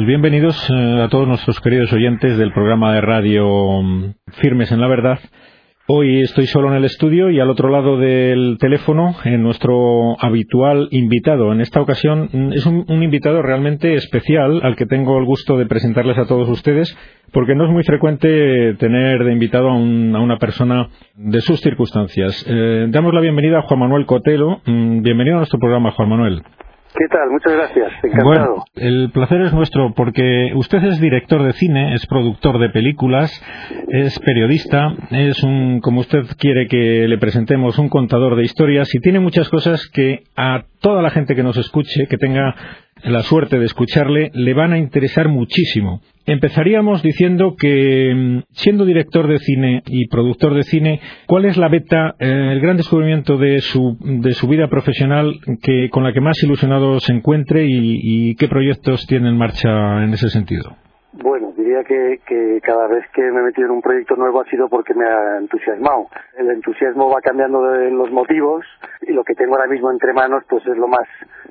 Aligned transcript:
Pues 0.00 0.08
bienvenidos 0.08 0.56
eh, 0.70 1.02
a 1.02 1.08
todos 1.10 1.28
nuestros 1.28 1.60
queridos 1.60 1.92
oyentes 1.92 2.38
del 2.38 2.54
programa 2.54 2.94
de 2.94 3.02
radio 3.02 3.82
mm, 3.82 4.14
Firmes 4.40 4.72
en 4.72 4.80
la 4.80 4.88
Verdad. 4.88 5.18
Hoy 5.88 6.22
estoy 6.22 6.46
solo 6.46 6.68
en 6.70 6.76
el 6.76 6.86
estudio 6.86 7.28
y 7.28 7.38
al 7.38 7.50
otro 7.50 7.68
lado 7.68 7.98
del 7.98 8.56
teléfono, 8.58 9.14
en 9.24 9.42
nuestro 9.42 10.16
habitual 10.18 10.88
invitado. 10.90 11.52
En 11.52 11.60
esta 11.60 11.82
ocasión 11.82 12.30
mm, 12.32 12.52
es 12.54 12.64
un, 12.64 13.02
invitado 13.02 13.42
realmente 13.42 13.92
especial 13.92 14.62
al 14.62 14.74
que 14.74 14.86
tengo 14.86 15.18
el 15.18 15.26
gusto 15.26 15.58
de 15.58 15.66
presentarles 15.66 16.16
a 16.16 16.24
todos 16.24 16.48
ustedes, 16.48 16.96
porque 17.30 17.54
no 17.54 17.66
es 17.66 17.70
muy 17.70 17.84
frecuente 17.84 18.76
tener 18.78 19.22
de 19.22 19.32
invitado 19.34 19.68
a, 19.68 19.74
una 19.74 20.38
persona 20.38 20.88
de 21.14 21.42
sus 21.42 21.60
circunstancias. 21.60 22.42
Eh, 22.48 22.86
damos 22.88 23.12
la 23.12 23.20
bienvenida 23.20 23.58
a 23.58 23.62
Juan 23.64 23.80
Manuel 23.80 24.06
Cotelo. 24.06 24.62
Mm, 24.64 25.02
bienvenido 25.02 25.36
a 25.36 25.40
nuestro 25.40 25.58
programa, 25.58 25.90
Juan 25.90 26.08
Manuel. 26.08 26.42
¿Qué 26.96 27.06
tal? 27.08 27.30
Muchas 27.30 27.52
gracias. 27.52 27.92
Encantado. 28.02 28.24
Bueno, 28.24 28.64
el 28.74 29.10
placer 29.12 29.40
es 29.42 29.52
nuestro 29.52 29.92
porque 29.94 30.52
usted 30.54 30.82
es 30.84 31.00
director 31.00 31.42
de 31.42 31.52
cine, 31.52 31.94
es 31.94 32.04
productor 32.06 32.58
de 32.58 32.68
películas, 32.70 33.30
es 33.88 34.18
periodista, 34.18 34.94
es 35.10 35.42
un, 35.44 35.80
como 35.80 36.00
usted 36.00 36.24
quiere 36.36 36.66
que 36.66 37.06
le 37.06 37.18
presentemos, 37.18 37.78
un 37.78 37.88
contador 37.88 38.34
de 38.34 38.42
historias 38.42 38.92
y 38.94 38.98
tiene 38.98 39.20
muchas 39.20 39.48
cosas 39.48 39.88
que 39.88 40.24
a 40.36 40.64
toda 40.80 41.00
la 41.00 41.10
gente 41.10 41.36
que 41.36 41.44
nos 41.44 41.56
escuche, 41.56 42.06
que 42.08 42.18
tenga 42.18 42.54
la 43.04 43.22
suerte 43.22 43.58
de 43.58 43.64
escucharle, 43.64 44.30
le 44.34 44.54
van 44.54 44.72
a 44.72 44.78
interesar 44.78 45.28
muchísimo. 45.28 46.00
Empezaríamos 46.26 47.02
diciendo 47.02 47.56
que, 47.58 48.14
mm, 48.14 48.42
siendo 48.52 48.84
director 48.84 49.26
de 49.26 49.38
cine 49.38 49.82
y 49.86 50.08
productor 50.08 50.54
de 50.54 50.62
cine, 50.62 51.00
¿cuál 51.26 51.44
es 51.44 51.56
la 51.56 51.68
beta, 51.68 52.14
eh, 52.18 52.50
el 52.52 52.60
gran 52.60 52.76
descubrimiento 52.76 53.36
de 53.36 53.60
su, 53.60 53.96
de 54.00 54.32
su 54.32 54.46
vida 54.46 54.68
profesional 54.68 55.40
que, 55.62 55.88
con 55.90 56.04
la 56.04 56.12
que 56.12 56.20
más 56.20 56.42
ilusionado 56.42 57.00
se 57.00 57.12
encuentre 57.12 57.66
y 57.66 58.34
qué 58.36 58.48
proyectos 58.48 59.06
tiene 59.06 59.28
en 59.28 59.36
marcha 59.36 60.04
en 60.04 60.12
ese 60.12 60.28
sentido? 60.28 60.76
Bueno, 61.12 61.52
diría 61.56 61.82
que, 61.82 62.20
que, 62.24 62.60
cada 62.62 62.86
vez 62.86 63.04
que 63.12 63.22
me 63.22 63.40
he 63.40 63.42
metido 63.42 63.66
en 63.66 63.72
un 63.72 63.82
proyecto 63.82 64.14
nuevo 64.14 64.40
ha 64.40 64.44
sido 64.44 64.68
porque 64.68 64.94
me 64.94 65.04
ha 65.04 65.38
entusiasmado. 65.38 66.06
El 66.38 66.50
entusiasmo 66.50 67.10
va 67.10 67.20
cambiando 67.20 67.62
de 67.62 67.90
los 67.90 68.12
motivos 68.12 68.64
y 69.02 69.12
lo 69.12 69.24
que 69.24 69.34
tengo 69.34 69.56
ahora 69.56 69.66
mismo 69.66 69.90
entre 69.90 70.12
manos 70.12 70.44
pues 70.48 70.64
es 70.66 70.76
lo 70.76 70.86
más 70.86 71.06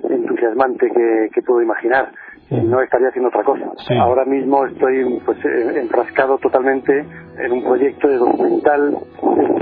entusiasmante 0.09 0.89
que, 0.89 1.41
puedo 1.41 1.61
imaginar. 1.61 2.09
No 2.49 2.81
estaría 2.81 3.09
haciendo 3.09 3.29
otra 3.29 3.43
cosa. 3.43 3.65
Ahora 3.99 4.23
mismo 4.23 4.65
estoy 4.65 5.19
pues 5.25 5.37
enfrascado 5.43 6.37
totalmente 6.37 7.05
en 7.37 7.51
un 7.51 7.63
proyecto 7.63 8.07
de 8.07 8.17
documental 8.17 8.97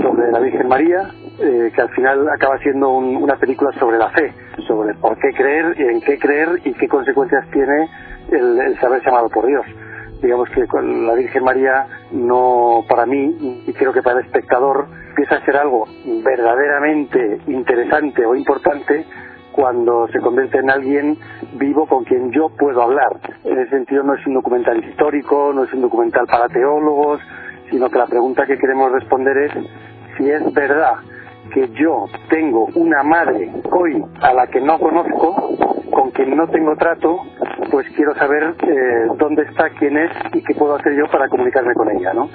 sobre 0.00 0.30
la 0.30 0.38
Virgen 0.38 0.68
María, 0.68 1.10
eh, 1.40 1.72
que 1.74 1.80
al 1.80 1.90
final 1.90 2.28
acaba 2.28 2.58
siendo 2.58 2.90
una 2.90 3.36
película 3.36 3.72
sobre 3.72 3.98
la 3.98 4.10
fe, 4.10 4.32
sobre 4.66 4.94
por 4.94 5.18
qué 5.18 5.32
creer, 5.36 5.74
y 5.78 5.82
en 5.82 6.00
qué 6.00 6.18
creer 6.18 6.60
y 6.64 6.72
qué 6.74 6.88
consecuencias 6.88 7.44
tiene 7.50 7.88
el, 8.30 8.60
el 8.60 8.78
saber 8.78 9.02
llamado 9.02 9.28
por 9.28 9.46
Dios 9.46 9.66
digamos 10.22 10.48
que 10.50 10.66
la 10.82 11.14
Virgen 11.14 11.44
María 11.44 11.86
no 12.12 12.84
para 12.88 13.06
mí 13.06 13.64
y 13.66 13.72
creo 13.72 13.92
que 13.92 14.02
para 14.02 14.20
el 14.20 14.26
espectador 14.26 14.86
empieza 15.10 15.36
a 15.36 15.44
ser 15.44 15.56
algo 15.56 15.86
verdaderamente 16.24 17.40
interesante 17.46 18.24
o 18.24 18.34
importante 18.34 19.04
cuando 19.52 20.06
se 20.08 20.20
convierte 20.20 20.58
en 20.58 20.70
alguien 20.70 21.18
vivo 21.54 21.86
con 21.86 22.04
quien 22.04 22.30
yo 22.30 22.48
puedo 22.50 22.80
hablar. 22.82 23.18
En 23.44 23.58
ese 23.58 23.70
sentido 23.70 24.04
no 24.04 24.14
es 24.14 24.24
un 24.26 24.34
documental 24.34 24.78
histórico, 24.84 25.52
no 25.52 25.64
es 25.64 25.72
un 25.72 25.82
documental 25.82 26.26
para 26.26 26.48
teólogos, 26.48 27.20
sino 27.70 27.90
que 27.90 27.98
la 27.98 28.06
pregunta 28.06 28.46
que 28.46 28.56
queremos 28.56 28.92
responder 28.92 29.36
es 29.38 29.52
si 30.16 30.30
es 30.30 30.52
verdad 30.54 30.94
que 31.48 31.68
yo 31.70 32.06
tengo 32.28 32.66
una 32.74 33.02
madre 33.02 33.50
hoy 33.70 34.02
a 34.20 34.32
la 34.32 34.46
que 34.46 34.60
no 34.60 34.78
conozco, 34.78 35.34
con 35.90 36.10
quien 36.10 36.36
no 36.36 36.46
tengo 36.48 36.76
trato, 36.76 37.18
pues 37.70 37.86
quiero 37.96 38.14
saber 38.14 38.54
eh, 38.62 39.06
dónde 39.16 39.42
está, 39.42 39.70
quién 39.70 39.96
es 39.96 40.10
y 40.32 40.42
qué 40.42 40.54
puedo 40.54 40.74
hacer 40.74 40.94
yo 40.94 41.10
para 41.10 41.28
comunicarme 41.28 41.74
con 41.74 41.90
ella, 41.90 42.12
¿no? 42.14 42.28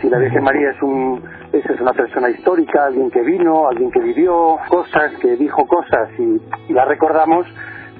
Si 0.00 0.08
la 0.08 0.18
Virgen 0.18 0.42
María 0.42 0.70
es 0.70 0.82
un 0.82 1.22
es, 1.52 1.80
una 1.80 1.92
persona 1.92 2.30
histórica, 2.30 2.86
alguien 2.86 3.10
que 3.10 3.22
vino, 3.22 3.68
alguien 3.68 3.90
que 3.90 4.00
vivió 4.00 4.58
cosas, 4.68 5.12
que 5.20 5.36
dijo 5.36 5.66
cosas 5.66 6.08
y, 6.18 6.40
y 6.68 6.72
la 6.72 6.84
recordamos, 6.84 7.46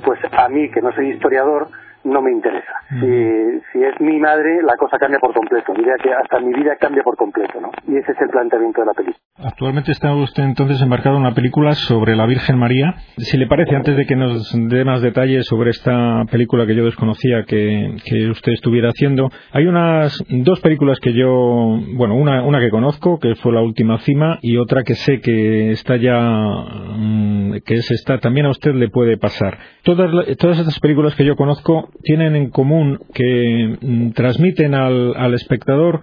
pues 0.04 0.18
a 0.32 0.48
mí 0.48 0.70
que 0.70 0.80
no 0.80 0.92
soy 0.92 1.10
historiador 1.10 1.68
no 2.06 2.22
me 2.22 2.30
interesa. 2.30 2.72
Si, 2.88 3.60
si 3.72 3.82
es 3.82 4.00
mi 4.00 4.18
madre, 4.20 4.62
la 4.62 4.76
cosa 4.76 4.98
cambia 4.98 5.18
por 5.18 5.34
completo. 5.34 5.72
Diría 5.74 5.96
que 5.96 6.12
hasta 6.12 6.38
mi 6.38 6.52
vida 6.52 6.76
cambia 6.76 7.02
por 7.02 7.16
completo, 7.16 7.60
¿no? 7.60 7.70
Y 7.88 7.96
ese 7.96 8.12
es 8.12 8.20
el 8.20 8.28
planteamiento 8.28 8.80
de 8.80 8.86
la 8.86 8.94
película. 8.94 9.25
Actualmente 9.38 9.92
está 9.92 10.14
usted 10.14 10.44
entonces 10.44 10.80
embarcado 10.80 11.16
en 11.16 11.22
una 11.22 11.34
película 11.34 11.74
sobre 11.74 12.16
la 12.16 12.24
Virgen 12.24 12.56
María. 12.56 12.94
Si 13.18 13.36
le 13.36 13.46
parece, 13.46 13.76
antes 13.76 13.94
de 13.94 14.06
que 14.06 14.16
nos 14.16 14.50
dé 14.70 14.82
más 14.82 15.02
detalles 15.02 15.44
sobre 15.44 15.70
esta 15.70 16.24
película 16.30 16.66
que 16.66 16.74
yo 16.74 16.86
desconocía 16.86 17.44
que, 17.46 17.96
que 18.06 18.30
usted 18.30 18.52
estuviera 18.52 18.88
haciendo, 18.88 19.30
hay 19.52 19.66
unas 19.66 20.24
dos 20.30 20.60
películas 20.60 20.98
que 21.00 21.12
yo, 21.12 21.78
bueno, 21.96 22.14
una, 22.14 22.44
una 22.44 22.60
que 22.60 22.70
conozco, 22.70 23.18
que 23.18 23.34
fue 23.34 23.52
La 23.52 23.60
Última 23.60 23.98
Cima, 23.98 24.38
y 24.40 24.56
otra 24.56 24.84
que 24.84 24.94
sé 24.94 25.20
que 25.20 25.72
está 25.72 25.96
ya, 25.96 26.18
mm, 26.18 27.56
que 27.66 27.74
es 27.74 27.90
esta, 27.90 28.18
también 28.18 28.46
a 28.46 28.50
usted 28.50 28.74
le 28.74 28.88
puede 28.88 29.18
pasar. 29.18 29.58
Todas, 29.82 30.10
todas 30.38 30.58
estas 30.58 30.80
películas 30.80 31.14
que 31.14 31.26
yo 31.26 31.36
conozco 31.36 31.90
tienen 32.02 32.36
en 32.36 32.48
común 32.48 33.00
que 33.12 33.76
mm, 33.82 34.10
transmiten 34.12 34.74
al, 34.74 35.34
espectador 35.34 36.00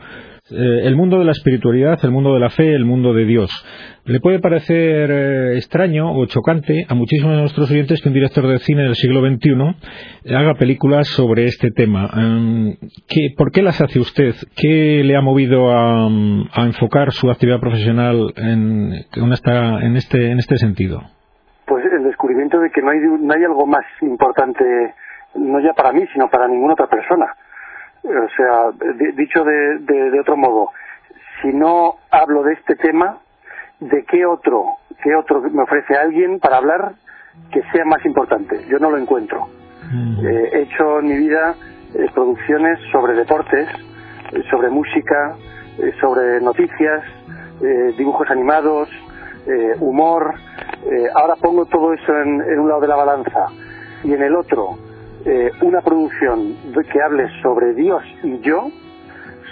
eh, 0.52 0.82
el 0.84 0.96
mundo 0.98 1.20
de 1.20 1.26
la 1.26 1.32
espiritualidad, 1.32 1.98
el 2.04 2.12
mundo 2.12 2.34
de 2.34 2.40
la 2.42 2.50
fe, 2.50 2.76
el 2.76 2.84
mundo 2.84 3.14
de 3.14 3.24
Dios. 3.24 3.50
Le 4.04 4.20
puede 4.20 4.40
parecer 4.40 5.10
eh, 5.10 5.56
extraño 5.56 6.12
o 6.12 6.26
chocante 6.26 6.86
a 6.90 6.94
muchísimos 6.94 7.36
de 7.36 7.42
nuestros 7.42 7.72
oyentes 7.72 8.02
que 8.02 8.10
un 8.10 8.14
director 8.14 8.46
de 8.48 8.60
cine 8.60 8.84
del 8.84 8.96
siglo 8.96 9.22
XXI 9.22 10.36
haga 10.36 10.56
películas 10.56 11.08
sobre 11.08 11.46
este 11.46 11.72
tema. 11.72 12.10
Em, 12.14 12.76
¿Por 13.38 13.52
qué 13.52 13.62
las 13.62 13.80
hace 13.80 14.00
usted? 14.00 14.36
¿Qué 14.56 15.02
le 15.06 15.16
ha 15.16 15.22
movido 15.22 15.72
a, 15.72 16.10
enfocar 16.66 17.12
su 17.12 17.32
actividad 17.32 17.62
profesional 17.62 18.34
en, 18.36 19.06
este, 19.32 20.32
en 20.32 20.40
este 20.40 20.58
sentido? 20.58 21.04
Pues 21.66 21.86
el 21.86 22.04
descubrimiento 22.04 22.60
de 22.60 22.70
que 22.70 22.82
no 22.82 22.90
hay, 22.92 23.00
no 23.00 23.34
hay 23.34 23.44
algo 23.46 23.66
más 23.66 23.86
importante 24.02 24.94
no 25.36 25.60
ya 25.60 25.74
para 25.74 25.92
mí, 25.92 26.06
sino 26.14 26.30
para 26.30 26.48
ninguna 26.48 26.74
otra 26.74 26.88
persona. 26.88 27.26
O 28.04 28.30
sea, 28.36 28.72
dicho 29.16 29.46
de, 29.46 29.80
de, 29.80 30.20
otro 30.20 30.36
modo, 30.36 30.72
si 31.42 31.48
no 31.54 31.96
hablo 32.12 32.44
de 32.44 32.54
este 32.54 32.76
tema, 32.76 33.20
¿de 33.80 34.04
qué 34.04 34.26
otro, 34.26 34.78
qué 35.02 35.16
otro 35.16 35.42
me 35.42 35.64
ofrece 35.64 35.96
alguien 35.96 36.40
para 36.40 36.58
hablar 36.58 36.94
que 37.52 37.62
sea 37.72 37.86
más 37.86 38.06
importante? 38.06 38.66
Yo 38.68 38.78
no 38.80 38.90
lo 38.90 38.98
encuentro. 38.98 39.48
Mm. 39.90 40.26
Eh, 40.26 40.50
he 40.52 40.62
hecho 40.64 41.00
en 41.00 41.08
mi 41.08 41.18
vida 41.18 41.56
eh, 41.96 42.08
producciones 42.14 42.78
sobre 42.92 43.14
deportes, 43.14 43.70
eh, 44.34 44.44
sobre 44.50 44.70
música, 44.70 45.36
sobre 46.00 46.40
noticias, 46.40 47.04
dibujos 47.98 48.30
animados, 48.30 48.90
humor. 49.80 50.36
ahora 51.16 51.36
pongo 51.42 51.66
todo 51.66 51.94
eso 51.94 52.16
en 52.16 52.60
un 52.60 52.70
lado 52.70 52.82
de 52.82 52.88
la 52.88 52.96
balanza 52.96 53.48
y 54.04 54.14
en 54.14 54.22
el 54.22 54.36
otro 54.36 54.78
eh, 55.26 55.52
una 55.62 55.82
producción 55.82 56.56
que 56.92 57.02
hable 57.02 57.28
sobre 57.42 57.74
Dios 57.74 58.04
y 58.24 58.40
yo, 58.40 58.70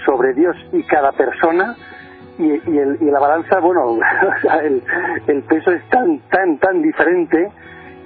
sobre 0.06 0.34
Dios 0.34 0.56
y 0.74 0.84
cada 0.84 1.12
persona, 1.12 1.76
y, 2.38 2.44
y, 2.44 3.12
la 3.12 3.20
balanza, 3.20 3.60
bueno, 3.60 4.00
el, 5.28 5.44
peso 5.44 5.72
es 5.72 5.88
tan, 5.90 6.20
tan, 6.30 6.58
tan 6.58 6.82
diferente 6.82 7.50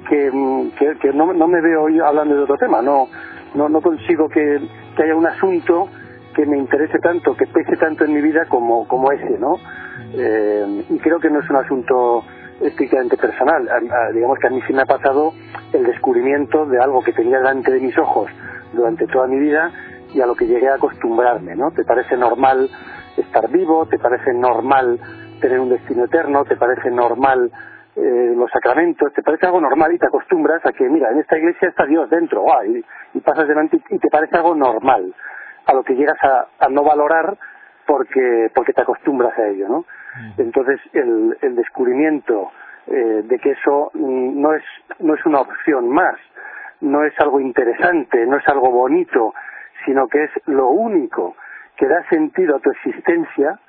que, 0.09 0.29
mm, 0.31 0.71
que, 0.99 1.13
no, 1.13 1.33
no, 1.33 1.47
me 1.47 1.61
veo 1.61 1.89
yo 1.89 2.05
hablando 2.05 2.35
de 2.35 2.43
otro 2.43 2.57
tema, 2.57 2.81
no, 2.81 3.07
no, 3.53 3.69
no 3.69 3.81
consigo 3.81 4.27
que, 4.29 4.59
que, 4.95 5.03
haya 5.03 5.15
un 5.15 5.25
asunto 5.25 5.87
que 6.35 6.45
me 6.45 6.57
interese 6.57 6.99
tanto, 6.99 7.35
que 7.35 7.45
pese 7.47 7.77
tanto 7.77 8.03
en 8.03 8.13
mi 8.13 8.21
vida 8.21 8.45
como, 8.45 8.87
como 8.87 9.11
ese, 9.11 9.37
¿no? 9.39 9.55
Eh, 10.13 10.85
y 10.89 10.99
creo 10.99 11.19
que 11.19 11.29
no 11.29 11.39
es 11.39 11.49
un 11.49 11.55
asunto 11.55 12.23
estrictamente 12.61 13.17
personal. 13.17 13.69
digamos 14.13 14.39
que 14.39 14.47
a 14.47 14.49
mí 14.49 14.61
sí 14.67 14.73
me 14.73 14.83
ha 14.83 14.85
pasado 14.85 15.33
el 15.73 15.83
descubrimiento 15.83 16.65
de 16.65 16.81
algo 16.81 17.03
que 17.03 17.13
tenía 17.13 17.37
delante 17.37 17.71
de 17.71 17.79
mis 17.79 17.97
ojos 17.97 18.29
durante 18.73 19.07
toda 19.07 19.27
mi 19.27 19.39
vida 19.39 19.71
y 20.13 20.21
a 20.21 20.25
lo 20.25 20.35
que 20.35 20.47
llegué 20.47 20.69
a 20.69 20.75
acostumbrarme, 20.75 21.55
¿no? 21.55 21.71
Te 21.71 21.83
parece 21.83 22.15
normal 22.15 22.69
estar 23.17 23.49
vivo, 23.49 23.85
te 23.85 23.99
parece 23.99 24.33
normal 24.33 24.99
tener 25.41 25.59
un 25.59 25.69
destino 25.69 26.05
eterno, 26.05 26.45
te 26.45 26.55
parece 26.55 26.89
normal 26.89 27.51
eh, 27.95 28.33
los 28.35 28.49
sacramentos, 28.51 29.13
te 29.13 29.21
parece 29.21 29.45
algo 29.45 29.61
normal 29.61 29.93
y 29.93 29.97
te 29.97 30.07
acostumbras 30.07 30.65
a 30.65 30.71
que, 30.71 30.87
mira, 30.89 31.11
en 31.11 31.19
esta 31.19 31.37
iglesia 31.37 31.69
está 31.69 31.85
Dios 31.85 32.09
dentro, 32.09 32.45
y, 33.13 33.19
pasas 33.19 33.47
delante 33.47 33.81
y 33.89 33.99
te 33.99 34.09
parece 34.09 34.37
algo 34.37 34.55
normal, 34.55 35.13
a 35.65 35.73
lo 35.73 35.83
que 35.83 35.95
llegas 35.95 36.17
a, 36.23 36.47
a 36.59 36.69
no 36.69 36.83
valorar 36.83 37.37
porque, 37.85 38.49
porque 38.53 38.73
te 38.73 38.81
acostumbras 38.81 39.37
a 39.37 39.47
ello, 39.47 39.67
¿no? 39.67 39.85
Entonces, 40.37 40.79
el, 40.93 41.37
el 41.41 41.55
descubrimiento 41.55 42.51
eh, 42.87 43.23
de 43.25 43.39
que 43.39 43.51
eso 43.51 43.91
no 43.95 44.53
es, 44.53 44.63
no 44.99 45.15
es 45.15 45.25
una 45.25 45.41
opción 45.41 45.89
más, 45.89 46.15
no 46.81 47.03
es 47.03 47.13
algo 47.19 47.39
interesante, 47.39 48.25
no 48.25 48.37
es 48.37 48.47
algo 48.47 48.69
bonito, 48.71 49.33
sino 49.85 50.07
que 50.07 50.25
es 50.25 50.31
lo 50.45 50.69
único 50.69 51.35
que 51.75 51.87
da 51.87 52.07
sentido 52.09 52.55
a 52.55 52.59
tu 52.59 52.71
existencia 52.71 53.59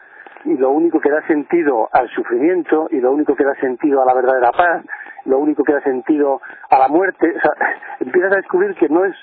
y 0.45 0.57
lo 0.57 0.71
único 0.71 1.01
que 1.01 1.11
da 1.11 1.27
sentido 1.27 1.89
al 1.93 2.09
sufrimiento 2.11 2.89
y 2.91 3.01
lo 3.01 3.11
único 3.13 3.35
que 3.35 3.45
da 3.45 3.55
sentido 3.57 4.03
a 4.03 4.05
la 4.05 4.15
verdadera 4.15 4.53
paz, 4.53 4.85
lo 5.25 5.39
único 5.39 5.65
que 5.65 5.73
da 5.73 5.81
sentido 5.81 6.41
a 6.71 6.79
la 6.79 6.89
muerte. 6.89 7.35
O 7.37 7.41
sea, 7.41 7.53
empiezas 8.01 8.33
a 8.33 8.37
descubrir 8.37 8.75
que 8.77 8.89
no 8.89 9.05
es 9.05 9.15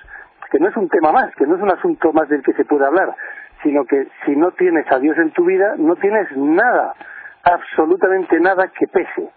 que 0.51 0.60
no 0.60 0.69
es 0.69 0.78
un 0.78 0.88
tema 0.88 1.12
más, 1.12 1.34
que 1.36 1.48
no 1.48 1.56
es 1.56 1.62
un 1.63 1.72
asunto 1.72 2.13
más 2.13 2.30
del 2.30 2.44
que 2.44 2.54
se 2.54 2.63
puede 2.63 2.86
hablar, 2.86 3.16
sino 3.63 3.86
que 3.86 4.07
si 4.25 4.36
no 4.36 4.51
tienes 4.51 4.86
a 4.92 5.00
Dios 5.00 5.18
en 5.18 5.31
tu 5.31 5.45
vida, 5.45 5.75
no 5.77 5.95
tienes 5.95 6.27
nada, 6.36 6.94
absolutamente 7.44 8.39
nada 8.39 8.68
que 8.68 8.88
pese. 8.88 9.30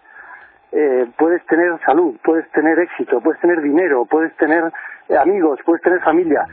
Eh, 0.71 1.07
puedes 1.17 1.45
tener 1.45 1.79
salud, 1.85 2.15
puedes 2.23 2.49
tener 2.51 2.77
éxito, 2.77 3.21
puedes 3.21 3.39
tener 3.39 3.61
dinero, 3.61 4.05
puedes 4.05 4.35
tener 4.35 4.71
amigos, 5.17 5.59
puedes 5.65 5.81
tener 5.81 6.01
familia. 6.01 6.45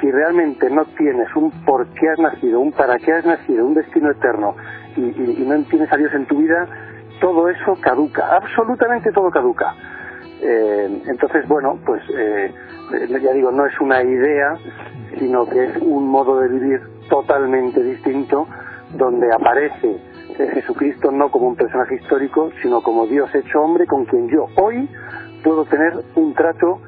Si 0.00 0.10
realmente 0.10 0.70
no 0.70 0.86
tienes 0.96 1.34
un 1.36 1.50
por 1.64 1.86
qué 1.94 2.08
has 2.08 2.18
nacido, 2.18 2.60
un 2.60 2.72
para 2.72 2.96
qué 2.98 3.12
has 3.12 3.26
nacido, 3.26 3.66
un 3.66 3.74
destino 3.74 4.10
eterno 4.10 4.56
y, 4.96 5.44
no 5.46 5.62
tienes 5.64 5.92
a 5.92 5.96
Dios 5.96 6.12
en 6.14 6.26
tu 6.26 6.38
vida, 6.38 6.66
todo 7.20 7.48
eso 7.48 7.76
caduca, 7.80 8.36
absolutamente 8.36 9.12
todo 9.12 9.30
caduca. 9.30 9.74
Eh, 10.40 11.02
entonces, 11.06 11.46
bueno, 11.48 11.78
pues 11.84 12.02
eh, 12.16 12.54
ya 13.20 13.32
digo, 13.32 13.50
no 13.50 13.66
es 13.66 13.78
una 13.80 14.02
idea, 14.02 14.56
sino 15.18 15.46
que 15.46 15.64
es 15.64 15.76
un 15.78 16.08
modo 16.08 16.40
de 16.40 16.48
vivir 16.48 16.97
totalmente 17.08 17.82
distinto, 17.82 18.46
donde 18.96 19.32
aparece 19.32 20.00
Jesucristo 20.46 21.10
no 21.10 21.30
como 21.30 21.48
un 21.48 21.56
personaje 21.56 21.96
histórico, 21.96 22.50
sino 22.62 22.80
como 22.80 23.06
Dios 23.06 23.34
hecho 23.34 23.60
hombre 23.60 23.86
con 23.86 24.04
quien 24.04 24.28
yo 24.28 24.46
hoy 24.56 24.88
puedo 25.42 25.64
tener 25.64 25.94
un 26.14 26.34
trato 26.34 26.80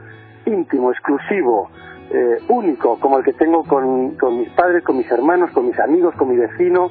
íntimo, 0.47 0.91
exclusivo, 0.91 1.69
eh, 2.13 2.39
único, 2.49 2.99
como 2.99 3.19
el 3.19 3.25
que 3.25 3.33
tengo 3.35 3.63
con, 3.65 4.17
mis 4.39 4.51
padres, 4.51 4.83
con 4.85 4.99
mis 4.99 5.11
hermanos, 5.11 5.51
con 5.53 5.67
mis 5.67 5.79
amigos, 5.79 6.15
con 6.17 6.29
mi 6.29 6.37
vecino, 6.37 6.91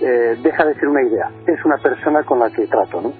eh, 0.00 0.36
deja 0.42 0.64
de 0.64 0.74
ser 0.74 0.88
una 0.88 1.02
idea, 1.02 1.30
es 1.46 1.64
una 1.64 1.78
persona 1.78 2.22
con 2.24 2.38
la 2.38 2.50
que 2.50 2.66
trato, 2.66 3.00
¿no? 3.00 3.12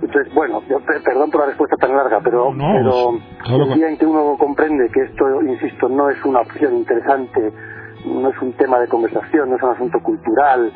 Entonces, 0.00 0.32
bueno, 0.32 0.62
perdón 1.04 1.30
por 1.30 1.40
la 1.40 1.46
respuesta 1.48 1.76
tan 1.76 1.96
larga, 1.96 2.20
pero, 2.22 2.52
pero 2.52 3.64
el 3.64 3.74
día 3.74 3.88
en 3.88 3.96
que 3.96 4.06
uno 4.06 4.36
comprende 4.38 4.88
que 4.90 5.02
esto, 5.02 5.42
insisto, 5.42 5.88
no 5.88 6.08
es 6.08 6.24
una 6.24 6.40
opción 6.40 6.76
interesante, 6.76 7.52
no 8.04 8.30
es 8.30 8.42
un 8.42 8.52
tema 8.54 8.78
de 8.80 8.88
conversación, 8.88 9.50
no 9.50 9.56
es 9.56 9.62
un 9.62 9.70
asunto 9.70 10.00
cultural, 10.00 10.72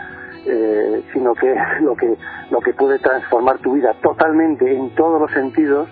eh, 0.47 1.03
sino 1.13 1.35
que 1.35 1.55
lo 1.81 1.95
que 1.97 2.17
lo 2.51 2.61
que 2.61 2.75
puede 2.75 2.99
transformar 2.99 3.59
tu 3.59 3.73
vida 3.73 3.95
totalmente 4.03 4.71
en 4.75 4.95
todos 4.95 5.21
los 5.21 5.31
sentidos, 5.31 5.89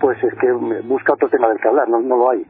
pues 0.00 0.22
es 0.22 0.32
que 0.34 0.52
busca 0.52 1.14
otro 1.14 1.28
tema 1.28 1.48
del 1.48 1.58
que 1.60 1.68
hablar, 1.68 1.88
no, 1.88 2.00
no 2.00 2.16
lo 2.16 2.30
hay. 2.30 2.46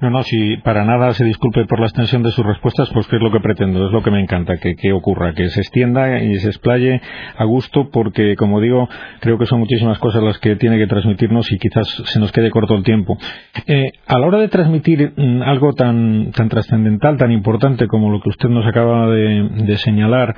No, 0.00 0.08
no, 0.08 0.22
si 0.22 0.56
para 0.58 0.84
nada 0.84 1.12
se 1.12 1.24
disculpe 1.24 1.66
por 1.66 1.78
la 1.78 1.86
extensión 1.86 2.22
de 2.22 2.30
sus 2.30 2.46
respuestas, 2.46 2.88
pues 2.94 3.06
que 3.06 3.16
es 3.16 3.22
lo 3.22 3.30
que 3.30 3.40
pretendo, 3.40 3.84
es 3.84 3.92
lo 3.92 4.02
que 4.02 4.10
me 4.10 4.20
encanta, 4.20 4.56
que, 4.56 4.74
que, 4.76 4.92
ocurra, 4.92 5.34
que 5.34 5.50
se 5.50 5.60
extienda 5.60 6.22
y 6.22 6.38
se 6.38 6.48
explaye 6.48 7.02
a 7.36 7.44
gusto, 7.44 7.90
porque, 7.90 8.34
como 8.36 8.60
digo, 8.60 8.88
creo 9.20 9.36
que 9.36 9.44
son 9.44 9.60
muchísimas 9.60 9.98
cosas 9.98 10.22
las 10.22 10.38
que 10.38 10.56
tiene 10.56 10.78
que 10.78 10.86
transmitirnos 10.86 11.52
y 11.52 11.58
quizás 11.58 11.86
se 11.86 12.18
nos 12.18 12.32
quede 12.32 12.50
corto 12.50 12.74
el 12.74 12.82
tiempo. 12.82 13.18
Eh, 13.66 13.92
a 14.06 14.18
la 14.18 14.26
hora 14.26 14.38
de 14.38 14.48
transmitir 14.48 15.12
mm, 15.14 15.42
algo 15.42 15.74
tan, 15.74 16.30
tan 16.32 16.48
trascendental, 16.48 17.18
tan 17.18 17.30
importante 17.30 17.88
como 17.88 18.10
lo 18.10 18.22
que 18.22 18.30
usted 18.30 18.48
nos 18.48 18.66
acaba 18.66 19.08
de, 19.10 19.50
de 19.66 19.76
señalar, 19.76 20.34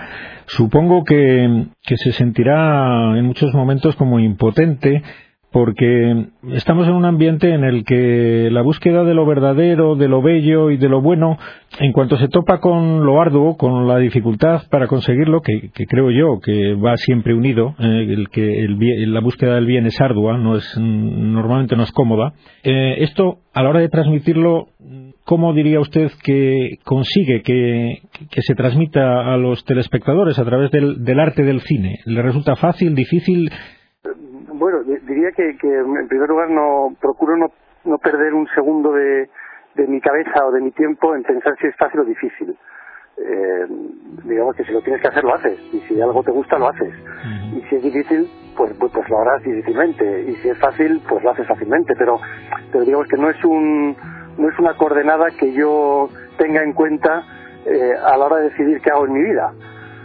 supongo 0.47 1.05
que, 1.05 1.67
que 1.83 1.97
se 1.99 2.11
sentirá 2.13 3.17
en 3.17 3.27
muchos 3.27 3.55
momentos 3.55 3.95
como 3.95 4.19
impotente, 4.19 5.03
porque 5.53 6.27
estamos 6.53 6.87
en 6.87 6.95
un 6.95 7.05
ambiente 7.05 7.53
en 7.53 7.65
el 7.65 7.85
que 7.85 8.49
la 8.53 8.63
búsqueda 8.63 9.03
de 9.03 9.15
lo 9.15 9.27
verdadero, 9.27 9.97
de 9.97 10.07
lo 10.07 10.23
bello 10.23 10.71
y 10.71 10.77
de 10.77 10.89
lo 10.89 11.01
bueno, 11.01 11.39
en 11.81 11.93
cuanto 11.93 12.17
se 12.19 12.29
topa 12.29 12.61
con 12.61 13.05
lo 13.05 13.21
arduo, 13.21 13.57
con 13.57 13.89
la 13.89 13.99
dificultad 13.99 14.63
para 14.71 14.87
conseguirlo, 14.87 15.41
que, 15.43 15.71
creo 15.89 16.11
yo 16.11 16.41
que 16.41 16.75
va 16.75 16.97
siempre 16.97 17.35
unido, 17.35 17.75
eh, 17.81 18.07
el 18.09 18.29
que 18.29 18.65
la 18.69 19.21
búsqueda 19.21 19.57
del 19.57 19.67
bien 19.67 19.87
es 19.87 20.01
ardua, 20.01 20.39
no 20.39 20.57
es 20.57 20.79
normalmente 20.79 21.75
no 21.75 21.83
es 21.83 21.93
cómoda. 21.93 22.33
Eh, 22.63 22.97
esto 22.99 23.39
a 23.53 23.63
la 23.63 23.71
hora 23.71 23.81
de 23.81 23.89
transmitirlo, 23.89 24.69
¿cómo 25.25 25.53
diría 25.53 25.81
usted 25.81 26.13
que 26.23 26.79
consigue 26.85 27.43
que, 27.43 28.03
se 28.41 28.55
transmita 28.55 29.33
a 29.33 29.37
los 29.37 29.65
telespectadores 29.65 30.39
a 30.39 30.45
través 30.45 30.71
del 30.71 31.21
arte 31.21 31.43
del 31.43 31.61
cine? 31.61 31.99
¿Le 32.05 32.23
resulta 32.23 32.55
fácil, 32.55 32.95
difícil? 32.95 33.51
Que, 35.35 35.51
en 35.51 36.09
primer 36.09 36.29
lugar 36.29 36.51
no 36.51 36.95
procuro 37.01 37.37
no, 37.37 37.53
no 37.85 37.99
perder 37.99 38.35
un 38.35 38.49
segundo 38.55 38.93
de, 38.93 39.29
de 39.75 39.87
mi 39.87 40.01
cabeza 40.01 40.47
o 40.47 40.51
de 40.51 40.61
mi 40.61 40.73
tiempo 40.73 41.15
en 41.15 41.23
pensar 41.23 41.55
si 41.61 41.67
es 41.67 41.77
fácil 41.77 42.01
o 42.01 42.05
difícil. 42.05 42.57
Eh, 43.23 43.67
digamos 44.25 44.57
que 44.57 44.65
si 44.65 44.73
lo 44.73 44.81
tienes 44.81 45.03
que 45.03 45.09
hacer 45.09 45.25
lo 45.25 45.35
haces 45.35 45.59
y 45.73 45.81
si 45.81 46.01
algo 46.01 46.23
te 46.23 46.31
gusta 46.31 46.59
lo 46.59 46.69
haces. 46.69 46.95
Y 47.55 47.61
si 47.69 47.77
es 47.77 47.83
difícil 47.83 48.31
pues, 48.57 48.73
pues, 48.79 48.93
pues 48.93 49.09
lo 49.11 49.21
harás 49.21 49.43
difícilmente 49.43 50.23
y 50.23 50.37
si 50.37 50.49
es 50.49 50.59
fácil 50.59 51.03
pues 51.07 51.23
lo 51.23 51.31
haces 51.31 51.47
fácilmente 51.47 51.95
pero 51.97 52.19
pero 52.73 52.85
digamos 52.85 53.09
que 53.09 53.19
no 53.19 53.29
es 53.29 53.45
un 53.45 53.95
no 54.39 54.49
es 54.49 54.59
una 54.59 54.75
coordenada 54.75 55.27
que 55.39 55.53
yo 55.53 56.09
tenga 56.39 56.63
en 56.63 56.73
cuenta 56.73 57.23
eh, 57.67 57.93
a 58.03 58.17
la 58.17 58.25
hora 58.25 58.37
de 58.37 58.51
decidir 58.51 58.81
qué 58.81 58.91
hago 58.91 59.05
en 59.05 59.13
mi 59.13 59.23
vida. 59.23 59.53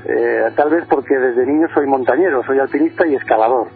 Eh, 0.07 0.51
tal 0.57 0.69
vez 0.69 0.85
porque 0.89 1.17
desde 1.17 1.45
niño 1.45 1.67
soy 1.73 1.87
montañero 1.87 2.43
soy 2.43 2.59
alpinista 2.59 3.07
y 3.07 3.15
escalador 3.15 3.69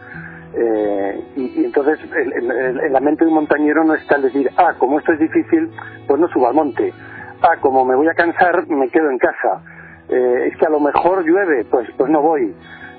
eh, 0.54 1.24
y, 1.36 1.66
entonces 1.66 2.00
en 2.16 2.94
la 2.94 3.00
mente 3.00 3.24
de 3.24 3.30
un 3.30 3.36
montañero 3.36 3.84
no 3.84 3.94
está 3.94 4.16
el 4.16 4.24
decir, 4.24 4.50
ah, 4.58 4.74
como 4.78 5.00
esto 5.00 5.14
es 5.14 5.20
difícil, 5.20 5.70
pues 6.08 6.20
no 6.20 6.28
subo 6.30 6.48
al 6.48 6.56
monte. 6.56 6.94
Ah, 7.42 7.56
como 7.62 7.86
me 7.86 7.96
voy 7.96 8.08
a 8.08 8.14
cansar, 8.14 8.68
me 8.68 8.90
quedo 8.90 9.10
en 9.10 9.18
casa. 9.18 9.62
Eh, 10.10 10.50
es 10.52 10.58
que 10.58 10.66
a 10.66 10.70
lo 10.70 10.80
mejor 10.80 11.24
llueve, 11.24 11.66
pues, 11.66 11.88
pues 11.96 12.10
no 12.10 12.22
voy. 12.22 12.54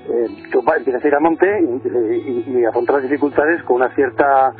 Eh, 0.09 0.27
tú 0.51 0.63
empiezas 0.77 1.05
a 1.05 1.09
ir 1.09 1.15
al 1.15 1.21
monte 1.21 1.47
y, 1.61 2.59
y, 2.59 2.65
afrontar 2.65 2.97
las 2.97 3.05
dificultades 3.05 3.63
con 3.65 3.77
una 3.77 3.95
cierta 3.95 4.53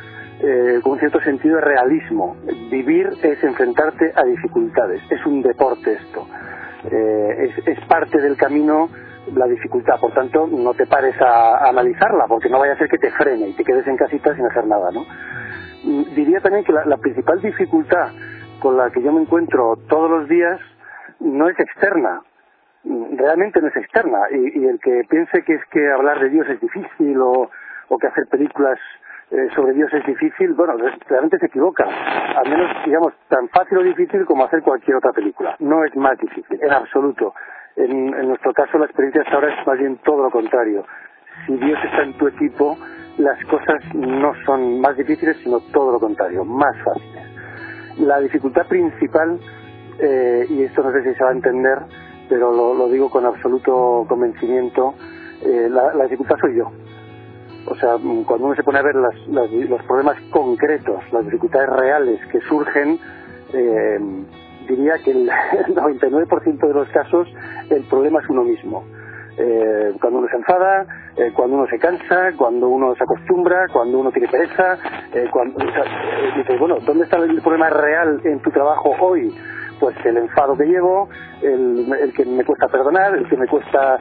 eh, 0.43 0.79
con 0.83 0.93
un 0.93 0.99
cierto 0.99 1.19
sentido 1.21 1.55
de 1.55 1.61
realismo. 1.61 2.35
Vivir 2.69 3.09
es 3.23 3.43
enfrentarte 3.43 4.11
a 4.15 4.23
dificultades. 4.23 5.01
Es 5.09 5.25
un 5.25 5.41
deporte 5.41 5.93
esto. 5.93 6.27
es, 6.91 7.67
es 7.67 7.79
parte 7.85 8.19
del 8.19 8.35
camino 8.37 8.89
la 9.33 9.45
dificultad. 9.47 9.99
Por 9.99 10.13
tanto, 10.13 10.47
no 10.47 10.73
te 10.73 10.85
pares 10.85 11.15
a, 11.21 11.67
analizarla, 11.69 12.27
porque 12.27 12.49
no 12.49 12.59
vaya 12.59 12.73
a 12.73 12.77
ser 12.77 12.89
que 12.89 12.97
te 12.97 13.11
frene 13.11 13.49
y 13.49 13.53
te 13.53 13.63
quedes 13.63 13.87
en 13.87 13.97
casita 13.97 14.35
sin 14.35 14.45
hacer 14.45 14.65
nada, 14.65 14.91
¿no? 14.91 15.05
Mm, 15.83 16.15
diría 16.15 16.39
también 16.41 16.63
que 16.63 16.73
la, 16.73 16.97
principal 16.97 17.41
dificultad 17.41 18.09
con 18.61 18.77
la 18.77 18.89
que 18.91 19.01
yo 19.01 19.11
me 19.11 19.21
encuentro 19.21 19.75
todos 19.87 20.09
los 20.09 20.29
días 20.29 20.59
no 21.19 21.49
es 21.49 21.59
externa, 21.59 22.21
mm, 22.83 23.17
realmente 23.17 23.61
no 23.61 23.67
es 23.67 23.75
externa. 23.75 24.19
Y, 24.31 24.65
el 24.65 24.79
que 24.79 25.03
piense 25.09 25.43
que 25.43 25.55
es 25.55 25.65
que 25.71 25.91
hablar 25.91 26.19
de 26.19 26.29
Dios 26.29 26.47
es 26.49 26.59
difícil 26.59 27.19
o, 27.19 27.49
o 27.89 27.97
que 27.97 28.07
hacer 28.07 28.27
películas 28.27 28.79
eh, 29.31 29.47
sobre 29.55 29.73
Dios 29.73 29.89
es 29.93 30.05
difícil, 30.05 30.53
bueno, 30.53 30.75
realmente 31.07 31.39
se 31.39 31.45
equivoca. 31.45 31.85
Al 31.85 32.49
menos, 32.49 32.69
digamos, 32.85 33.13
tan 33.29 33.47
fácil 33.47 33.77
o 33.77 33.83
difícil 33.83 34.25
como 34.25 34.43
hacer 34.43 34.61
cualquier 34.61 34.97
otra 34.97 35.13
película. 35.13 35.55
No 35.59 35.85
es 35.85 35.95
más 35.95 36.17
difícil, 36.17 36.59
en 36.61 36.71
absoluto. 36.71 37.33
En, 37.75 38.27
nuestro 38.27 38.53
caso 38.53 38.77
la 38.77 38.85
experiencia 38.85 39.21
hasta 39.21 39.35
ahora 39.35 39.53
es 39.53 39.67
más 39.67 39.79
bien 39.79 39.97
todo 40.03 40.23
lo 40.23 40.29
contrario. 40.29 40.85
Si 41.45 41.55
Dios 41.55 41.79
está 41.83 42.03
en 42.03 42.17
tu 42.17 42.27
equipo, 42.27 42.77
las 43.17 43.43
cosas 43.45 43.81
no 43.93 44.33
son 44.45 44.81
más 44.81 44.97
difíciles, 44.97 45.37
sino 45.43 45.59
todo 45.71 45.93
lo 45.93 45.99
contrario, 45.99 46.43
más 46.43 46.75
fáciles. 46.83 47.23
La 47.99 48.19
dificultad 48.19 48.67
principal, 48.67 49.39
eh, 49.99 50.45
y 50.49 50.63
esto 50.63 50.83
no 50.83 50.91
sé 50.91 51.03
si 51.03 51.13
se 51.15 51.23
va 51.23 51.29
a 51.29 51.33
entender, 51.33 51.79
pero 52.29 52.51
lo, 52.51 52.89
digo 52.89 53.09
con 53.09 53.25
absoluto 53.25 54.05
convencimiento, 54.07 54.93
eh, 55.43 55.67
la, 55.69 56.03
dificultad 56.03 56.37
soy 56.39 56.57
yo. 56.57 56.71
O 57.67 57.75
sea, 57.75 57.95
cuando 58.25 58.47
uno 58.47 58.55
se 58.55 58.63
pone 58.63 58.79
a 58.79 58.81
ver 58.81 58.95
los 58.95 59.83
problemas 59.83 60.19
concretos, 60.31 61.01
las 61.11 61.25
dificultades 61.25 61.69
reales 61.69 62.19
que 62.31 62.39
surgen, 62.41 62.97
eh, 63.53 63.99
diría 64.71 64.93
que 65.03 65.11
el 65.11 65.29
99% 65.67 66.67
de 66.67 66.73
los 66.73 66.89
casos 66.89 67.27
el 67.69 67.83
problema 67.83 68.19
es 68.19 68.29
uno 68.29 68.43
mismo. 68.43 68.83
Eh, 69.37 69.93
cuando 69.99 70.19
uno 70.19 70.27
se 70.27 70.35
enfada, 70.35 70.85
eh, 71.15 71.31
cuando 71.33 71.57
uno 71.57 71.67
se 71.67 71.79
cansa, 71.79 72.31
cuando 72.37 72.67
uno 72.67 72.93
se 72.95 73.03
acostumbra, 73.03 73.65
cuando 73.71 73.99
uno 73.99 74.11
tiene 74.11 74.27
pereza, 74.27 74.77
eh, 75.13 75.27
cuando 75.31 75.57
dices, 76.35 76.59
bueno, 76.59 76.77
¿dónde 76.85 77.05
está 77.05 77.17
el 77.17 77.41
problema 77.41 77.69
real 77.69 78.19
en 78.25 78.39
tu 78.41 78.51
trabajo 78.51 78.93
hoy? 78.99 79.33
Pues 79.79 79.95
el 80.05 80.17
enfado 80.17 80.55
que 80.55 80.65
llevo, 80.65 81.09
el, 81.41 82.13
que 82.15 82.23
me 82.23 82.45
cuesta 82.45 82.67
perdonar, 82.67 83.15
el 83.15 83.27
que 83.27 83.35
me 83.35 83.47
cuesta 83.47 83.97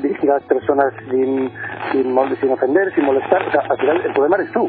dirigir 0.00 0.30
a 0.30 0.34
las 0.34 0.44
personas 0.44 0.94
sin, 1.10 1.50
sin, 1.90 2.52
ofender, 2.52 2.94
sin 2.94 3.04
molestar. 3.04 3.42
al 3.42 3.78
final 3.78 4.02
el 4.04 4.12
problema 4.12 4.36
eres 4.36 4.52
tú, 4.52 4.68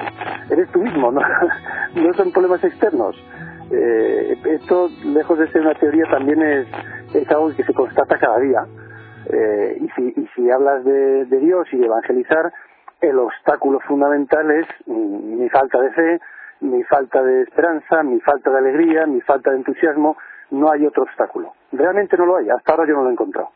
eres 0.50 0.68
tú 0.70 0.80
mismo, 0.80 1.12
no, 1.12 1.22
no 1.96 2.14
son 2.16 2.32
problemas 2.32 2.64
externos. 2.64 3.16
Eh, 3.72 4.38
esto, 4.46 4.90
lejos 5.04 5.40
de 5.40 5.52
ser 5.52 5.62
una 5.62 5.74
teoría, 5.76 6.06
también 6.10 6.42
es, 6.42 6.68
algo 7.32 7.50
que 7.56 7.64
se 7.64 7.74
constata 7.74 8.18
cada 8.18 8.40
día. 8.40 8.66
Eh, 9.28 9.78
y, 9.82 9.90
si, 9.90 10.22
y 10.22 10.28
si 10.36 10.52
hablas 10.52 10.84
de, 10.84 11.26
Dios 11.26 11.68
y 11.72 11.78
de 11.78 11.86
evangelizar, 11.86 12.54
el 13.02 13.18
obstáculo 13.20 13.80
fundamental 13.82 14.50
es 14.52 14.68
mi 14.88 15.50
falta 15.50 15.82
de 15.82 15.92
fe, 15.92 16.20
mi 16.62 16.84
falta 16.84 17.22
de 17.22 17.44
esperanza, 17.44 18.04
mi 18.04 18.20
falta 18.22 18.52
de 18.52 18.58
alegría, 18.58 19.06
mi 19.06 19.22
falta 19.22 19.52
de 19.52 19.58
entusiasmo. 19.58 20.18
No 20.52 20.72
hay 20.72 20.86
otro 20.86 21.04
obstáculo. 21.04 21.54
Realmente 21.72 22.18
no 22.18 22.26
lo 22.26 22.38
hay. 22.38 22.50
Hasta 22.50 22.72
ahora 22.72 22.88
yo 22.88 22.94
no 22.94 23.04
lo 23.04 23.10
he 23.10 23.14
encontrado. 23.14 23.50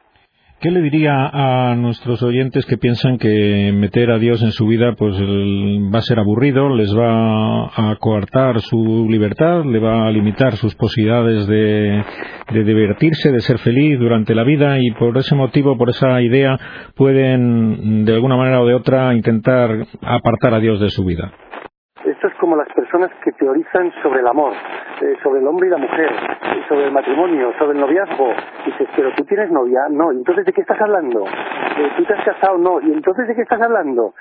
¿Qué 0.61 0.71
le 0.71 0.81
diría 0.81 1.13
a 1.31 1.73
nuestros 1.75 2.21
oyentes 2.21 2.65
que 2.65 2.77
piensan 2.77 3.17
que 3.17 3.71
meter 3.73 4.11
a 4.11 4.19
Dios 4.19 4.41
en 4.41 4.51
su 4.51 4.67
vida 4.67 4.93
pues 4.97 5.15
va 5.15 5.99
a 5.99 6.01
ser 6.01 6.19
aburrido, 6.19 6.75
les 6.75 6.93
va 6.93 7.67
a 7.67 7.95
coartar 7.97 8.59
su 8.59 9.07
libertad, 9.09 9.63
le 9.63 9.79
va 9.79 10.05
a 10.05 10.11
limitar 10.11 10.57
sus 10.57 10.75
posibilidades 10.75 11.47
de, 11.47 12.03
de 12.51 12.63
divertirse, 12.65 13.31
de 13.31 13.39
ser 13.39 13.57
feliz 13.59 13.97
durante 13.99 14.35
la 14.35 14.43
vida 14.43 14.79
y 14.81 14.91
por 14.91 15.17
ese 15.17 15.33
motivo, 15.33 15.77
por 15.77 15.91
esa 15.91 16.21
idea, 16.21 16.59
pueden 16.93 18.03
de 18.03 18.15
alguna 18.15 18.35
manera 18.35 18.59
o 18.59 18.65
de 18.65 18.73
otra 18.73 19.15
intentar 19.15 19.87
apartar 20.01 20.53
a 20.55 20.59
Dios 20.59 20.81
de 20.81 20.89
su 20.89 21.05
vida? 21.05 21.31
Esto 22.09 22.25
es 22.25 22.33
como 22.35 22.55
las 22.55 22.67
personas 22.69 23.11
que 23.23 23.31
teorizan 23.33 23.93
sobre 24.01 24.21
el 24.21 24.27
amor, 24.27 24.51
eh, 24.99 25.15
sobre 25.21 25.41
el 25.41 25.47
hombre 25.47 25.67
y 25.67 25.69
la 25.69 25.77
mujer, 25.77 26.09
eh, 26.11 26.63
sobre 26.67 26.85
el 26.85 26.91
matrimonio, 26.91 27.53
sobre 27.59 27.73
el 27.73 27.79
noviazgo. 27.79 28.33
dices, 28.65 28.89
pero 28.95 29.13
tú 29.15 29.25
tienes 29.25 29.51
novia, 29.51 29.81
no, 29.91 30.11
entonces 30.11 30.43
de 30.43 30.51
qué 30.51 30.61
estás 30.61 30.81
hablando? 30.81 31.23
Eh, 31.27 31.91
¿Tú 31.97 32.05
te 32.05 32.13
has 32.15 32.25
casado? 32.25 32.57
No, 32.57 32.81
y 32.81 32.91
entonces 32.91 33.27
de 33.27 33.35
qué 33.35 33.43
estás 33.43 33.61
hablando? 33.61 34.15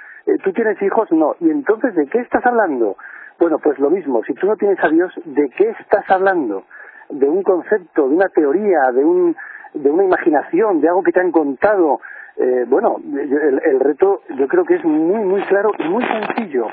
¿Tú 0.45 0.52
tienes 0.52 0.80
hijos? 0.83 1.11
No, 1.12 1.35
y 1.40 1.49
entonces 1.49 1.95
de 1.95 2.07
qué 2.09 2.18
estás 2.18 2.45
hablando? 2.45 2.99
Bueno, 3.38 3.59
pues 3.59 3.78
lo 3.78 3.88
mismo, 3.88 4.23
si 4.25 4.35
tú 4.35 4.47
no 4.47 4.57
tienes 4.57 4.78
a 4.85 4.88
Dios, 4.88 5.11
¿de 5.25 5.49
qué 5.57 5.71
estás 5.80 6.04
hablando? 6.11 6.64
¿De 7.09 7.26
un 7.26 7.42
concepto, 7.42 8.07
de 8.07 8.14
una 8.16 8.28
teoría, 8.28 8.80
de, 8.92 9.02
un, 9.02 9.35
de 9.73 9.90
una 9.90 10.04
imaginación, 10.04 10.83
de 10.83 10.88
algo 10.88 11.02
que 11.02 11.12
te 11.12 11.21
han 11.21 11.33
contado? 11.33 12.00
Eh, 12.40 12.66
bueno, 12.68 12.99
el, 13.04 13.80
reto 13.80 14.23
yo 14.37 14.47
creo 14.47 14.64
que 14.64 14.76
es 14.76 14.85
muy, 14.85 15.25
muy 15.25 15.42
claro 15.42 15.73
y 15.76 15.88
muy 15.88 16.04
sencillo. 16.04 16.68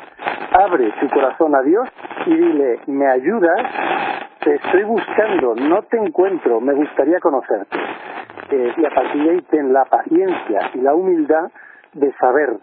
Abre 0.52 0.92
tu 1.00 1.10
corazón 1.10 1.56
a 1.56 1.62
Dios 1.62 1.90
y 2.26 2.36
dile, 2.36 2.80
me 2.88 3.08
ayudas, 3.08 3.62
te 4.40 4.56
estoy 4.56 4.84
buscando, 4.84 5.56
no 5.56 5.82
te 5.84 5.98
encuentro, 5.98 6.62
me 6.62 6.74
gustaría 6.74 7.20
conocerte. 7.20 7.78
Eh, 8.52 8.74
y 8.78 8.86
a 8.86 8.90
partir 8.90 9.24
de 9.24 9.30
ahí 9.32 9.42
ten 9.50 9.74
la 9.74 9.86
paciencia 9.86 10.72
y 10.74 10.82
la 10.82 10.94
humildad 10.94 11.52
de 11.94 12.12
saber 12.14 12.58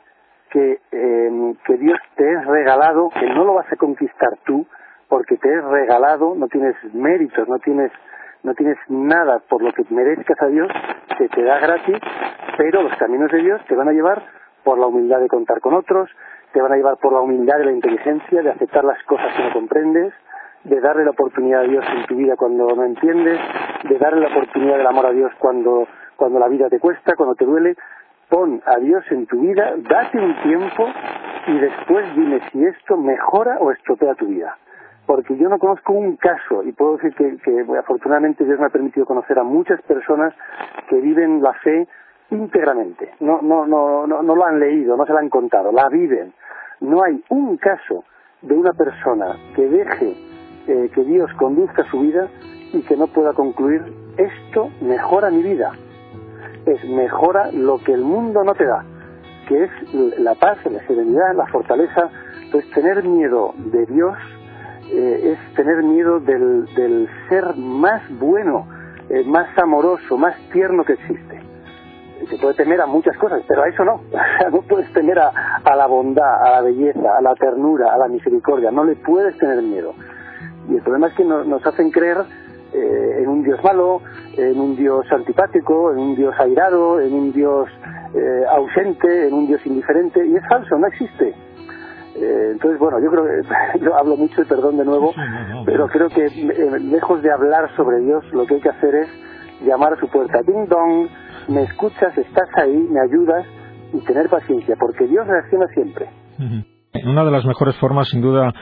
que, 0.51 0.79
em, 0.91 1.55
que 1.65 1.77
Dios 1.79 1.99
te 2.17 2.33
es 2.33 2.47
regalado, 2.47 3.09
que 3.11 3.27
no 3.27 3.45
lo 3.45 3.55
vas 3.55 3.73
a 3.73 3.77
conquistar 3.77 4.37
tú, 4.45 4.67
porque 5.09 5.37
te 5.37 5.53
es 5.53 5.65
regalado, 5.65 6.35
no 6.37 6.49
tienes 6.49 6.77
méritos, 6.95 7.49
no 7.49 7.59
tienes 7.59 7.91
no 8.43 8.55
tienes 8.55 8.77
nada 8.89 9.41
por 9.49 9.63
lo 9.63 9.73
que 9.73 9.85
merezcas 9.91 10.41
a 10.43 10.47
Dios, 10.47 10.69
se 11.17 11.29
te 11.29 11.43
da 11.45 11.61
gratis, 11.61 11.97
pero 12.57 12.83
los 12.83 12.97
caminos 12.97 13.31
de 13.31 13.39
Dios 13.39 13.61
te 13.69 13.77
van 13.77 13.89
a 13.89 13.93
llevar 13.93 14.23
por 14.65 14.79
la 14.79 14.87
humildad 14.87 15.21
de 15.21 15.29
contar 15.29 15.61
con 15.61 15.75
otros, 15.75 16.11
te 16.53 16.61
van 16.61 16.73
a 16.73 16.77
llevar 16.77 16.97
por 16.99 17.13
la 17.13 17.21
humildad 17.21 17.59
de 17.59 17.67
la 17.67 17.73
inteligencia, 17.73 18.43
de 18.43 18.51
aceptar 18.51 18.85
las 18.85 19.03
cosas 19.05 19.33
que 19.35 19.43
no 19.43 19.53
comprendes, 19.53 20.13
de 20.65 20.81
darle 20.81 21.05
la 21.05 21.11
oportunidad 21.11 21.63
a 21.63 21.65
Dios 21.65 21.85
en 21.97 22.07
tu 22.07 22.17
vida 22.17 22.37
cuando 22.37 22.69
no 22.69 22.85
entiendes, 22.85 23.41
de 23.89 23.99
darle 23.99 24.21
la 24.21 24.29
oportunidad 24.29 24.77
del 24.77 24.87
amor 24.87 25.07
a 25.07 25.13
Dios 25.13 25.33
cuando, 25.39 25.87
cuando 26.17 26.39
la 26.39 26.49
vida 26.49 26.69
te 26.69 26.79
cuesta, 26.79 27.17
cuando 27.17 27.35
te 27.35 27.45
duele. 27.45 27.77
Pon 28.29 28.63
a 28.65 28.77
Dios 28.77 29.05
en 29.11 29.27
tu 29.27 29.41
vida, 29.41 29.75
date 29.77 30.19
un 30.19 30.35
tiempo 30.43 30.89
y 31.49 31.59
después 31.59 32.15
dime 32.15 32.41
si 32.51 32.65
esto 32.65 32.97
mejora 32.97 33.59
o 33.61 33.73
estropea 33.73 34.15
tu 34.15 34.27
vida 34.27 34.57
porque 35.07 35.37
yo 35.37 35.49
no 35.49 35.59
conozco 35.59 35.93
un 35.93 36.17
caso, 36.17 36.63
y 36.63 36.73
puedo 36.73 36.97
decir 36.97 37.15
que, 37.15 37.67
afortunadamente 37.79 38.45
Dios 38.45 38.59
me 38.59 38.67
ha 38.67 38.71
permitido 38.71 39.05
conocer 39.05 39.39
a 39.39 39.43
muchas 39.43 39.83
personas 39.83 40.33
que 40.89 40.97
viven 41.01 41.43
la 41.43 41.53
fe 41.55 41.89
íntegramente. 42.33 43.15
No, 43.21 43.41
no, 43.43 43.67
no, 43.67 44.07
no, 44.07 44.23
no 44.23 44.35
lo 44.35 44.45
han 44.45 44.59
leído, 44.59 44.97
no 44.97 45.07
se 45.07 45.13
la 45.13 45.21
han 45.21 45.29
contado, 45.29 45.71
la 45.73 45.89
viven. 45.89 46.33
No 46.81 47.03
hay 47.03 47.23
un 47.29 47.57
caso 47.59 48.05
de 48.41 48.55
una 48.55 48.73
persona 48.73 49.37
que 49.55 49.69
deje 49.69 50.17
eh, 50.67 50.91
que 50.95 51.05
Dios 51.05 51.33
conduzca 51.35 51.85
su 51.91 52.01
vida 52.01 52.29
y 52.73 52.83
que 52.83 52.97
no 52.97 53.07
pueda 53.07 53.33
concluir 53.33 53.83
esto 54.17 54.71
mejora 54.81 55.31
mi 55.31 55.43
vida. 55.43 55.73
Es 56.67 56.85
mejora 56.85 57.51
lo 57.53 57.79
que 57.79 57.93
el 57.93 58.03
mundo 58.03 58.45
no 58.45 58.55
te 58.55 58.65
da, 58.65 58.85
que 59.49 59.65
es 59.65 59.71
la 60.19 60.35
paz, 60.35 60.59
la 60.71 60.85
serenidad, 60.87 61.35
la 61.35 61.47
fortaleza. 61.47 62.11
Entonces 62.45 62.71
tener 62.73 63.05
miedo 63.05 63.55
de 63.57 63.87
Dios 63.87 64.17
eh, 64.91 65.33
es 65.33 65.55
tener 65.55 65.83
miedo 65.83 66.21
del, 66.21 66.67
del 66.75 67.09
ser 67.29 67.57
más 67.57 68.03
bueno, 68.19 68.69
eh, 69.09 69.25
más 69.25 69.47
amoroso, 69.59 70.17
más 70.17 70.37
tierno 70.53 70.85
que 70.85 70.95
existe. 70.95 71.52
Se 72.29 72.39
puede 72.39 72.55
temer 72.55 72.81
a 72.81 72.87
muchas 72.87 73.17
cosas, 73.19 73.43
pero 73.47 73.63
a 73.63 73.69
eso 73.69 73.85
no. 73.85 74.01
no 74.53 74.63
puedes 74.63 74.93
temer 74.93 75.19
a, 75.19 75.33
a, 75.65 75.77
la 75.77 75.87
bondad, 75.87 76.47
a 76.47 76.51
la 76.51 76.61
belleza, 76.63 77.19
a 77.19 77.23
la 77.23 77.35
ternura, 77.35 77.93
a 77.93 77.99
la 77.99 78.09
misericordia. 78.09 78.71
No 78.71 78.85
le 78.85 78.97
puedes 78.97 79.37
tener 79.39 79.63
miedo. 79.63 79.95
Y 80.69 80.77
el 80.77 80.83
problema 80.83 81.09
es 81.09 81.15
que 81.15 81.25
nos 81.25 81.67
hacen 81.67 81.91
creer 81.91 82.19
eh, 82.73 83.23
en 83.23 83.29
un 83.29 83.43
Dios 83.43 83.63
malo, 83.65 84.01
en 84.37 84.61
un 84.61 84.77
Dios 84.77 85.05
antipático, 85.11 85.93
en 85.93 85.99
un 85.99 86.15
Dios 86.15 86.35
airado, 86.39 87.01
en 87.01 87.13
un 87.13 87.33
Dios 87.33 87.69
ausente, 88.51 89.29
en 89.29 89.35
un 89.35 89.47
Dios 89.47 89.65
indiferente. 89.65 90.25
Y 90.25 90.37
es 90.37 90.43
falso, 90.49 90.79
no 90.79 90.87
existe. 90.87 91.35
Eh, 92.15 92.51
entonces, 92.53 92.79
bueno, 92.79 93.01
yo 93.01 93.11
creo 93.11 93.25
que 93.25 93.79
yo 93.85 93.97
hablo 93.97 94.17
mucho 94.17 94.43
y 94.43 94.45
perdón 94.45 94.77
de 94.77 94.85
nuevo, 94.85 95.15
pero 95.65 95.89
creo 95.89 96.09
que 96.09 96.27
eh, 96.27 96.79
lejos 96.81 97.23
de 97.23 97.33
hablar 97.33 97.75
sobre 97.77 98.01
Dios, 98.01 98.25
lo 98.33 98.47
que 98.47 98.55
hay 98.55 98.61
que 98.61 98.69
hacer 98.69 98.95
es 98.95 99.09
llamar 99.65 99.95
a 99.95 99.97
su 99.97 100.09
puerta. 100.09 100.43
Ding 100.43 100.69
dong, 100.69 101.09
me 101.49 101.63
escuchas, 101.63 102.17
estás 102.17 102.49
ahí, 102.57 102.87
me 102.91 103.01
ayudas 103.01 103.47
y 103.93 104.05
tener 104.05 104.29
paciencia, 104.29 104.77
porque 104.79 105.07
Dios 105.07 105.27
reacciona 105.27 105.67
siempre. 105.75 106.09
Una 107.05 107.25
de 107.25 107.31
las 107.31 107.45
mejores 107.45 107.77
formas, 107.77 108.09
sin 108.09 108.21
duda, 108.21 108.53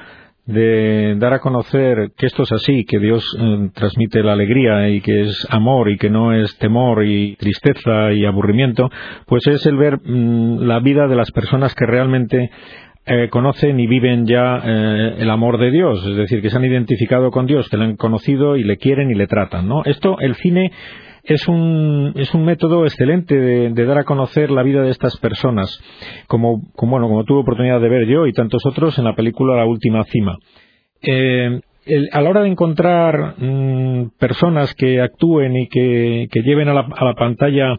de 0.47 1.15
dar 1.19 1.33
a 1.33 1.39
conocer 1.39 2.13
que 2.17 2.27
esto 2.27 2.43
es 2.43 2.53
así, 2.53 2.85
que 2.85 2.99
Dios 2.99 3.25
eh, 3.39 3.71
transmite 3.75 4.23
la 4.23 4.33
alegría 4.33 4.89
y 4.89 5.01
que 5.01 5.23
es 5.23 5.47
amor 5.51 5.91
y 5.91 5.97
que 5.97 6.11
no 6.11 6.33
es 6.33 6.57
temor 6.59 7.05
y 7.05 7.37
tristeza 7.37 8.13
y 8.13 8.25
aburrimiento, 8.25 8.91
pues 9.27 9.47
es 9.47 9.65
el 9.67 9.77
ver 9.77 10.01
mm, 10.03 10.63
la 10.63 10.81
vida 10.81 11.07
de 11.07 11.17
las 11.17 11.31
personas 11.31 11.75
que 11.75 11.87
realmente 11.87 12.51
eh, 13.07 13.29
conocen 13.31 13.79
y 13.81 13.87
viven 13.87 14.27
ya 14.27 14.61
eh, 14.65 15.17
el 15.19 15.31
amor 15.31 15.59
de 15.59 15.71
Dios, 15.71 16.05
es 16.07 16.17
decir, 16.17 16.43
que 16.43 16.51
se 16.51 16.57
han 16.57 16.65
identificado 16.65 17.31
con 17.31 17.47
Dios, 17.47 17.69
que 17.69 17.77
le 17.77 17.85
han 17.85 17.97
conocido 17.97 18.57
y 18.57 18.65
le 18.65 18.77
quieren 18.77 19.11
y 19.11 19.15
le 19.15 19.27
tratan, 19.27 19.69
¿no? 19.69 19.83
Esto, 19.85 20.17
el 20.21 20.35
cine 20.37 20.73
es 21.25 21.49
un, 21.49 22.13
es 22.17 22.35
un 22.35 22.45
método 22.45 22.85
excelente 22.85 23.35
de, 23.35 23.87
dar 23.87 23.99
a 23.99 24.05
conocer 24.05 24.51
la 24.51 24.63
vida 24.63 24.83
de 24.83 24.91
estas 24.91 25.17
personas, 25.19 25.81
como, 26.27 26.63
como, 26.75 26.93
bueno, 26.93 27.09
como 27.09 27.25
tuve 27.25 27.41
oportunidad 27.41 27.81
de 27.81 27.89
ver 27.89 28.07
yo 28.07 28.27
y 28.27 28.33
tantos 28.33 28.65
otros 28.67 28.99
en 28.99 29.05
la 29.05 29.15
película 29.15 29.57
La 29.57 29.67
Última 29.67 30.05
Cima. 30.05 30.37
Eh, 31.03 31.61
a 32.13 32.21
la 32.21 32.31
hora 32.31 32.43
de 32.43 32.49
encontrar 32.49 33.35
mm, 33.39 34.11
personas 34.19 34.75
que 34.75 35.01
actúen 35.01 35.57
y 35.57 35.69
que, 35.69 36.29
lleven 36.45 36.69
a 36.69 36.75
la, 36.75 36.87
a 36.95 37.05
la 37.05 37.15
pantalla 37.15 37.79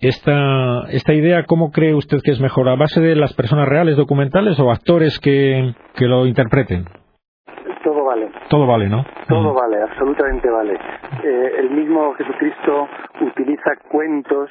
esta, 0.00 0.84
esta 0.90 1.14
idea, 1.14 1.44
¿cómo 1.44 1.70
cree 1.70 1.94
usted 1.94 2.20
que 2.22 2.30
es 2.30 2.40
mejor? 2.40 2.68
¿A 2.68 2.76
base 2.76 3.00
de 3.00 3.16
las 3.16 3.32
personas 3.32 3.68
reales 3.68 3.96
documentales 3.96 4.58
o 4.58 4.70
actores 4.70 5.18
que, 5.18 5.74
que 5.94 6.04
lo 6.06 6.26
interpreten? 6.26 6.86
Todo 8.48 8.66
vale. 8.66 8.88
¿no? 8.88 9.04
Todo 9.28 9.54
vale, 9.54 9.82
absolutamente 9.82 10.48
vale. 10.50 10.78
Eh, 11.22 11.52
el 11.58 11.70
mismo 11.70 12.14
Jesucristo 12.14 12.88
utiliza 13.20 13.76
cuentos 13.88 14.50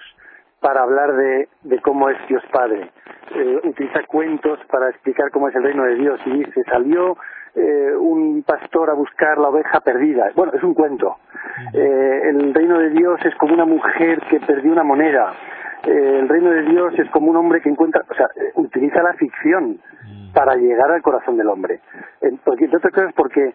para 0.60 0.82
hablar 0.82 1.14
de, 1.14 1.48
de 1.64 1.80
cómo 1.82 2.10
es 2.10 2.18
Dios 2.28 2.44
Padre. 2.52 2.90
Eh, 3.36 3.60
utiliza 3.64 4.04
cuentos 4.08 4.60
para 4.72 4.90
explicar 4.90 5.32
cómo 5.32 5.50
es 5.50 5.56
el 5.56 5.64
reino 5.64 5.84
de 5.84 5.96
Dios 5.96 6.20
y 6.26 6.32
dice, 6.32 6.64
salió 6.64 7.18
eh, 7.56 7.96
un 7.98 8.44
pastor 8.44 8.90
a 8.90 8.94
buscar 8.94 9.38
la 9.38 9.50
oveja 9.50 9.80
perdida. 9.80 10.30
Bueno, 10.36 10.52
es 10.54 10.62
un 10.62 10.74
cuento. 10.74 11.18
Eh, 11.74 12.22
el 12.30 12.54
reino 12.54 12.80
de 12.80 12.90
Dios 12.90 13.20
es 13.26 13.34
como 13.36 13.54
una 13.54 13.66
mujer 13.66 14.20
que 14.30 14.40
perdió 14.42 14.72
una 14.72 14.84
moneda. 14.84 15.34
Eh, 15.86 16.20
el 16.20 16.30
reino 16.30 16.50
de 16.50 16.64
Dios 16.64 16.94
es 16.98 17.10
como 17.12 17.30
un 17.32 17.38
hombre 17.38 17.62
que 17.62 17.70
encuentra, 17.70 18.04
o 18.10 18.14
sea, 18.14 18.28
utiliza 18.56 19.02
la 19.04 19.14
ficción 19.14 19.80
para 20.34 20.56
llegar 20.56 20.92
al 20.92 21.02
corazón 21.02 21.38
del 21.38 21.48
hombre. 21.48 21.80
porque, 22.44 22.66
entre 22.66 22.78
otras 22.78 23.14
porque 23.14 23.54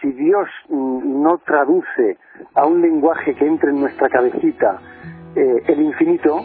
si 0.00 0.12
Dios 0.12 0.48
mm, 0.68 1.22
no 1.22 1.38
traduce 1.38 2.16
a 2.54 2.66
un 2.66 2.80
lenguaje 2.80 3.34
que 3.34 3.46
entre 3.46 3.70
en 3.70 3.80
nuestra 3.80 4.08
cabecita 4.08 4.80
el 5.34 5.82
infinito, 5.82 6.40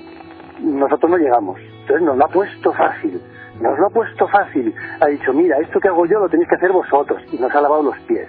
nosotros 0.61 1.11
no 1.11 1.17
llegamos. 1.17 1.57
Entonces 1.81 2.01
nos 2.01 2.17
lo 2.17 2.25
ha 2.25 2.27
puesto 2.27 2.73
fácil 2.73 3.21
nos 3.61 3.77
lo 3.77 3.87
ha 3.87 3.89
puesto 3.89 4.27
fácil. 4.27 4.73
Ha 4.99 5.07
dicho, 5.07 5.33
mira, 5.33 5.57
esto 5.59 5.79
que 5.79 5.87
hago 5.87 6.05
yo 6.05 6.19
lo 6.19 6.29
tenéis 6.29 6.49
que 6.49 6.55
hacer 6.55 6.71
vosotros. 6.71 7.21
Y 7.31 7.37
nos 7.37 7.53
ha 7.53 7.61
lavado 7.61 7.83
los 7.83 7.97
pies. 8.01 8.27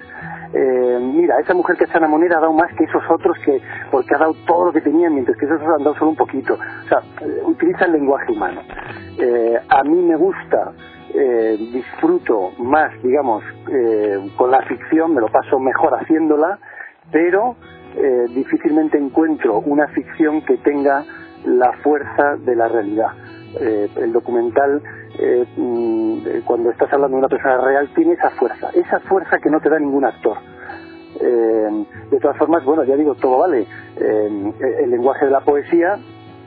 Eh, 0.55 0.99
mira, 1.01 1.39
esa 1.41 1.55
mujer 1.55 1.77
que 1.77 1.85
está 1.85 1.97
en 1.99 2.03
la 2.03 2.09
moneda 2.09 2.37
ha 2.37 2.41
dado 2.41 2.53
más 2.53 2.73
que 2.77 2.85
esos 2.85 3.03
otros 3.11 3.37
que, 3.45 3.61
porque 3.91 4.15
ha 4.15 4.19
dado 4.19 4.35
todo 4.47 4.67
lo 4.67 4.73
que 4.73 4.83
tenían, 4.83 5.15
mientras 5.15 5.37
que 5.39 5.47
esos 5.47 5.57
otros 5.61 5.77
han 5.79 5.85
dado 5.85 5.97
solo 5.97 6.11
un 6.11 6.17
poquito. 6.17 6.55
O 6.55 6.89
sea, 6.89 6.99
eh, 7.21 7.41
utiliza 7.45 7.87
el 7.87 7.93
lenguaje 7.93 8.33
humano. 8.33 8.61
Eh, 9.19 9.59
a 9.69 9.83
mí 9.85 10.03
me 10.03 10.17
gusta, 10.17 10.73
disfruto 11.73 12.53
más, 12.59 12.91
digamos, 13.03 13.45
con 14.39 14.51
la 14.51 14.63
ficción, 14.63 15.15
me 15.15 15.21
lo 15.21 15.29
paso 15.29 15.59
mejor 15.59 15.93
haciéndola, 16.01 16.59
pero 17.11 17.55
difícilmente 18.35 18.97
encuentro 18.97 19.59
una 19.59 19.89
ficción 19.89 20.41
que 20.41 20.57
tenga 20.57 21.05
la 21.45 21.71
fuerza 21.83 22.37
de 22.39 22.57
la 22.57 22.67
realidad. 22.69 23.11
el 23.61 24.11
documental 24.11 24.81
eh, 25.19 25.45
mm, 25.57 26.45
cuando 26.45 26.71
estás 26.71 26.93
hablando 26.93 27.17
de 27.17 27.21
una 27.21 27.29
persona 27.29 27.59
real, 27.59 27.89
tiene 27.95 28.15
esa 28.15 28.31
fuerza, 28.31 28.71
esa 28.75 29.01
fuerza 29.01 29.39
que 29.39 29.51
no 29.51 29.61
te 29.61 29.69
da 29.69 29.79
ningún 29.79 30.05
actor. 30.05 30.39
de 31.21 32.19
todas 32.21 32.37
formas, 32.37 32.65
bueno, 32.65 32.85
ya 32.85 32.97
digo, 32.97 33.15
todo 33.15 33.39
vale. 33.39 33.67
el 33.97 34.91
lenguaje 34.91 35.27
de 35.27 35.31
la 35.31 35.41
poesía 35.41 35.99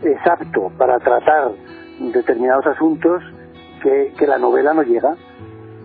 es 0.01 0.17
apto 0.27 0.71
para 0.77 0.99
tratar 0.99 1.51
determinados 1.99 2.65
asuntos 2.67 3.23
que, 3.81 4.13
que 4.17 4.27
la 4.27 4.37
novela 4.37 4.73
no 4.73 4.83
llega. 4.83 5.15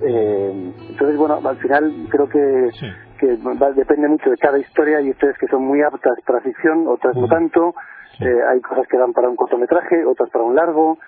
Eh, 0.02 0.72
entonces, 0.88 1.16
bueno, 1.16 1.40
al 1.44 1.56
final 1.58 1.92
creo 2.08 2.28
que, 2.28 2.70
que 3.18 3.38
depende 3.76 4.08
mucho 4.08 4.30
de 4.30 4.36
cada 4.36 4.58
historia. 4.58 5.00
y 5.00 5.10
ustedes 5.10 5.36
que 5.38 5.46
son 5.48 5.64
muy 5.64 5.82
aptas 5.82 6.18
para 6.26 6.40
ficción, 6.40 6.86
otras 6.88 7.16
no 7.16 7.28
tanto. 7.28 7.74
Eh, 8.20 8.26
hay 8.52 8.60
cosas 8.60 8.86
que 8.86 8.98
dan 8.98 9.14
para 9.14 9.30
un 9.30 9.36
cortometraje, 9.36 10.04
otras 10.04 10.28
para 10.30 10.44
un 10.44 10.54
largo. 10.54 10.98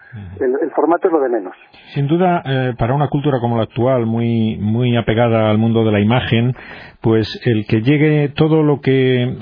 El, 0.40 0.70
formato 0.70 1.08
es 1.08 1.12
lo 1.12 1.20
de 1.20 1.28
menos. 1.28 1.54
Sin 1.94 2.06
duda, 2.06 2.42
eh, 2.44 2.74
para 2.78 2.94
una 2.94 3.08
cultura 3.08 3.38
como 3.38 3.58
la 3.58 3.64
actual, 3.64 4.06
muy, 4.06 4.56
muy 4.56 4.96
apegada 4.96 5.50
al 5.50 5.58
mundo 5.58 5.84
de 5.84 5.92
la 5.92 6.00
imagen, 6.00 6.56
pues 7.02 7.28
el 7.44 7.66
que 7.66 7.82
llegue 7.82 8.30
todo 8.30 8.62
lo 8.62 8.80
que 8.80 9.36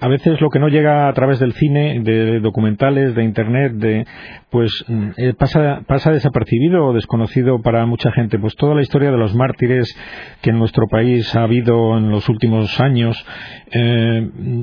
a 0.00 0.08
veces 0.08 0.40
lo 0.40 0.48
que 0.48 0.58
no 0.58 0.68
llega 0.68 1.08
a 1.08 1.12
través 1.12 1.38
del 1.38 1.52
cine, 1.52 2.00
de 2.00 2.40
documentales, 2.40 3.14
de 3.14 3.24
internet, 3.24 3.72
de 3.72 4.06
pues 4.50 4.70
mm, 4.88 5.08
eh, 5.16 5.34
pasa 5.38 5.82
pasa 5.86 6.12
desapercibido 6.12 6.86
o 6.86 6.92
desconocido 6.94 7.60
para 7.60 7.84
mucha 7.84 8.10
gente. 8.12 8.38
Pues 8.38 8.54
toda 8.56 8.74
la 8.74 8.82
historia 8.82 9.10
de 9.10 9.18
los 9.18 9.34
mártires 9.34 9.94
que 10.40 10.50
en 10.50 10.58
nuestro 10.58 10.86
país 10.86 11.34
ha 11.36 11.42
habido 11.42 11.98
en 11.98 12.10
los 12.10 12.28
últimos 12.28 12.80
años, 12.80 13.16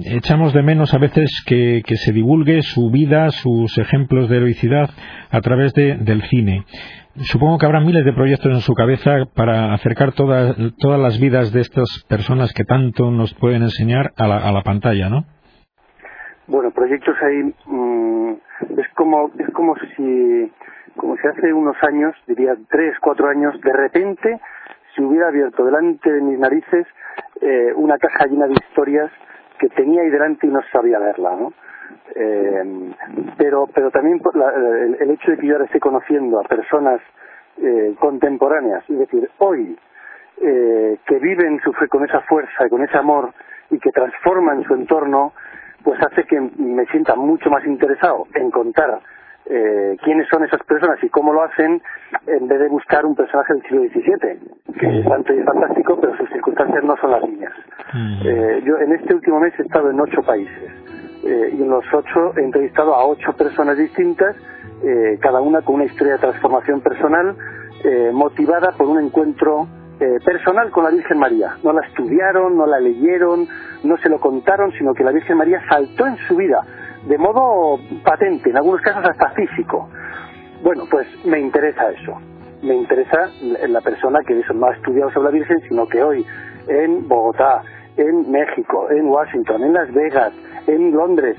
echamos 0.05 0.53
de 0.53 0.63
menos 0.63 0.93
a 0.93 0.97
veces 0.97 1.29
que, 1.45 1.83
que 1.85 1.95
se 1.97 2.11
divulgue 2.11 2.38
su 2.61 2.89
vida, 2.91 3.29
sus 3.29 3.77
ejemplos 3.77 4.29
de 4.29 4.37
heroicidad 4.37 4.89
a 5.31 5.41
través 5.41 5.73
de, 5.73 5.95
del 5.95 6.21
cine. 6.23 6.65
Supongo 7.21 7.57
que 7.57 7.65
habrá 7.65 7.81
miles 7.81 8.05
de 8.05 8.13
proyectos 8.13 8.53
en 8.53 8.61
su 8.61 8.73
cabeza 8.73 9.25
para 9.35 9.73
acercar 9.73 10.13
todas, 10.13 10.55
todas 10.79 10.99
las 10.99 11.19
vidas 11.19 11.51
de 11.51 11.61
estas 11.61 12.05
personas 12.07 12.53
que 12.53 12.63
tanto 12.63 13.11
nos 13.11 13.33
pueden 13.33 13.63
enseñar 13.63 14.11
a 14.17 14.27
la, 14.27 14.37
a 14.37 14.51
la 14.51 14.61
pantalla, 14.61 15.09
¿no? 15.09 15.25
Bueno, 16.47 16.71
proyectos 16.71 17.15
ahí 17.21 17.53
mm, 17.65 18.33
es 18.79 18.87
como 18.95 19.31
es 19.37 19.49
como 19.53 19.75
si 19.95 20.51
como 20.95 21.15
si 21.17 21.27
hace 21.27 21.53
unos 21.53 21.75
años, 21.83 22.15
diría 22.27 22.55
tres, 22.69 22.95
cuatro 23.01 23.29
años, 23.29 23.59
de 23.61 23.71
repente 23.71 24.39
se 24.95 25.01
hubiera 25.01 25.27
abierto 25.27 25.63
delante 25.63 26.11
de 26.11 26.21
mis 26.21 26.39
narices 26.39 26.87
eh, 27.41 27.73
una 27.75 27.97
caja 27.97 28.25
llena 28.25 28.47
de 28.47 28.53
historias 28.53 29.11
que 29.59 29.69
tenía 29.69 30.01
ahí 30.01 30.09
delante 30.09 30.47
y 30.47 30.49
no 30.49 30.61
sabía 30.71 30.99
verla, 30.99 31.35
¿no? 31.35 31.53
Eh, 32.15 32.91
pero, 33.37 33.67
pero 33.73 33.91
también 33.91 34.21
el, 34.99 35.11
hecho 35.11 35.31
de 35.31 35.37
que 35.37 35.47
yo 35.47 35.53
ahora 35.53 35.65
esté 35.65 35.79
conociendo 35.79 36.39
a 36.39 36.43
personas 36.43 37.01
eh, 37.61 37.95
contemporáneas, 37.99 38.83
es 38.89 38.99
decir, 38.99 39.29
hoy, 39.39 39.77
eh, 40.41 40.97
que 41.05 41.19
viven 41.19 41.59
su 41.61 41.73
con 41.89 42.05
esa 42.05 42.21
fuerza 42.21 42.65
y 42.65 42.69
con 42.69 42.83
ese 42.83 42.97
amor 42.97 43.33
y 43.69 43.79
que 43.79 43.91
transforman 43.91 44.63
su 44.63 44.73
entorno, 44.73 45.33
pues 45.83 45.99
hace 46.01 46.23
que 46.23 46.39
me 46.39 46.85
sienta 46.87 47.15
mucho 47.15 47.49
más 47.49 47.65
interesado 47.65 48.27
en 48.33 48.49
contar 48.49 48.99
eh, 49.45 49.97
quiénes 50.03 50.27
son 50.29 50.43
esas 50.43 50.61
personas 50.63 51.03
y 51.03 51.09
cómo 51.09 51.33
lo 51.33 51.43
hacen 51.43 51.81
en 52.27 52.47
vez 52.47 52.59
de 52.59 52.67
buscar 52.67 53.05
un 53.05 53.15
personaje 53.15 53.53
del 53.53 53.63
siglo 53.63 53.81
XVII, 53.81 54.79
que 54.79 54.99
es 54.99 55.05
fantástico, 55.05 55.99
pero 55.99 56.15
sus 56.17 56.29
circunstancias 56.29 56.83
no 56.83 56.95
son 56.97 57.11
las 57.11 57.23
mías. 57.27 57.53
Eh, 58.25 58.61
yo 58.63 58.77
en 58.77 58.93
este 58.93 59.15
último 59.15 59.39
mes 59.39 59.53
he 59.57 59.63
estado 59.63 59.89
en 59.89 59.99
ocho 59.99 60.21
países 60.21 60.71
eh, 61.23 61.53
y 61.57 61.61
en 61.61 61.69
los 61.69 61.83
ocho 61.93 62.33
he 62.37 62.43
entrevistado 62.43 62.95
a 62.95 63.05
ocho 63.05 63.33
personas 63.33 63.77
distintas, 63.77 64.35
eh, 64.83 65.17
cada 65.21 65.41
una 65.41 65.61
con 65.61 65.75
una 65.75 65.85
historia 65.85 66.13
de 66.13 66.19
transformación 66.19 66.81
personal 66.81 67.35
eh, 67.83 68.11
motivada 68.13 68.71
por 68.77 68.87
un 68.87 68.99
encuentro 68.99 69.67
personal 70.23 70.71
con 70.71 70.85
la 70.85 70.91
Virgen 70.91 71.19
María. 71.19 71.57
No 71.61 71.73
la 71.73 71.85
estudiaron, 71.85 72.55
no 72.55 72.65
la 72.65 72.79
leyeron, 72.79 73.45
no 73.83 73.97
se 73.97 74.07
lo 74.07 74.17
contaron, 74.17 74.71
sino 74.71 74.93
que 74.93 75.03
la 75.03 75.11
Virgen 75.11 75.35
María 75.35 75.61
saltó 75.67 76.07
en 76.07 76.15
su 76.25 76.37
vida 76.37 76.61
de 77.07 77.17
modo 77.17 77.79
patente, 78.03 78.49
en 78.49 78.57
algunos 78.57 78.81
casos 78.81 79.05
hasta 79.05 79.29
físico. 79.31 79.89
Bueno, 80.63 80.83
pues 80.89 81.07
me 81.25 81.39
interesa 81.39 81.89
eso. 81.91 82.17
Me 82.61 82.75
interesa 82.75 83.29
la 83.67 83.81
persona 83.81 84.19
que 84.27 84.35
no 84.53 84.67
ha 84.67 84.73
estudiado 84.73 85.11
sobre 85.11 85.25
la 85.25 85.31
Virgen, 85.31 85.61
sino 85.69 85.87
que 85.87 86.03
hoy 86.03 86.25
en 86.67 87.07
Bogotá, 87.07 87.63
en 87.95 88.29
México, 88.29 88.89
en 88.91 89.05
Washington, 89.05 89.63
en 89.63 89.73
Las 89.73 89.93
Vegas, 89.93 90.33
en 90.67 90.91
Londres, 90.91 91.37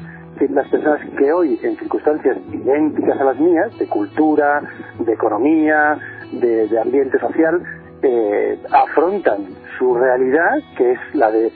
las 0.49 0.69
personas 0.69 1.01
que 1.19 1.33
hoy, 1.33 1.59
en 1.63 1.77
circunstancias 1.77 2.39
idénticas 2.51 3.21
a 3.21 3.25
las 3.25 3.39
mías, 3.39 3.79
de 3.79 3.87
cultura, 3.87 4.63
de 4.99 5.13
economía, 5.13 5.99
de, 6.33 6.79
ambiente 6.81 7.19
social, 7.19 7.63
eh, 8.03 8.59
afrontan 8.73 9.49
su 9.79 9.95
realidad, 9.95 10.59
que 10.77 10.93
es 10.93 10.99
la 11.13 11.31
de 11.31 11.49
eh, 11.49 11.53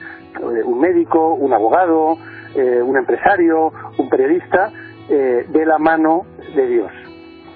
un 0.63 0.79
médico, 0.79 1.33
un 1.33 1.53
abogado, 1.53 2.17
eh, 2.55 2.81
un 2.81 2.97
empresario, 2.97 3.71
un 3.97 4.09
periodista, 4.09 4.71
de 5.07 5.65
la 5.67 5.77
mano 5.77 6.25
de 6.55 6.67
Dios. 6.67 6.91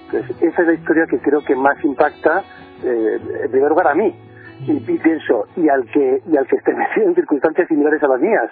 Entonces, 0.06 0.36
esa 0.40 0.62
es 0.62 0.68
la 0.68 0.74
historia 0.76 1.08
que 1.08 1.18
creo 1.18 1.44
que 1.44 1.56
más 1.56 1.84
impacta, 1.84 2.44
en 2.84 3.50
primer 3.50 3.70
lugar, 3.70 3.88
a 3.88 3.96
mí. 3.96 4.16
Y, 4.68 4.98
pienso, 4.98 5.48
y 5.56 5.70
al 5.70 5.86
que 5.86 6.22
y 6.30 6.38
al 6.38 6.46
que 6.46 6.58
esté 6.58 6.74
metido 6.76 7.08
en 7.08 7.16
circunstancias 7.16 7.68
similares 7.68 8.04
a 8.04 8.08
las 8.08 8.20
mías, 8.20 8.52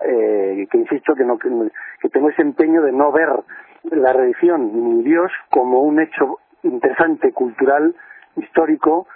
eh, 0.00 0.66
que 0.70 0.78
insisto 0.78 1.14
que, 1.14 1.24
no, 1.24 1.36
que, 1.38 2.08
tengo 2.10 2.30
ese 2.30 2.42
empeño 2.42 2.82
de 2.82 2.92
no 2.92 3.10
ver 3.10 3.28
la 3.90 4.12
religión 4.12 4.70
ni 4.72 5.02
Dios 5.02 5.32
como 5.50 5.80
un 5.82 6.00
hecho 6.00 6.38
interesante, 6.62 7.32
cultural, 7.32 7.94
histórico, 8.36 9.08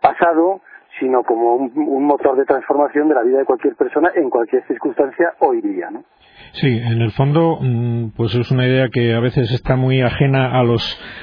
pasado, 0.00 0.62
sino 0.98 1.22
como 1.22 1.56
un, 1.56 1.72
un, 1.76 2.04
motor 2.04 2.36
de 2.36 2.44
transformación 2.44 3.08
de 3.08 3.14
la 3.14 3.22
vida 3.22 3.38
de 3.38 3.44
cualquier 3.44 3.76
persona 3.76 4.10
en 4.14 4.30
cualquier 4.30 4.66
circunstancia 4.66 5.34
hoy 5.40 5.60
día, 5.60 5.90
¿no? 5.90 6.04
Sí, 6.52 6.66
en 6.66 7.00
el 7.00 7.12
fondo, 7.12 7.58
mm, 7.60 8.10
pues 8.16 8.34
es 8.34 8.50
una 8.50 8.66
idea 8.66 8.88
que 8.92 9.14
a 9.14 9.20
veces 9.20 9.50
está 9.52 9.76
muy 9.76 10.00
ajena 10.02 10.58
a 10.58 10.64
los, 10.64 10.82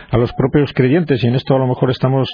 a 0.10 0.17
los 0.17 0.32
propios 0.34 0.71
creyentes 0.73 1.23
y 1.23 1.27
en 1.27 1.36
esto 1.36 1.53
a 1.56 1.60
lo 1.60 1.67
mejor 1.67 1.91
estamos, 1.91 2.30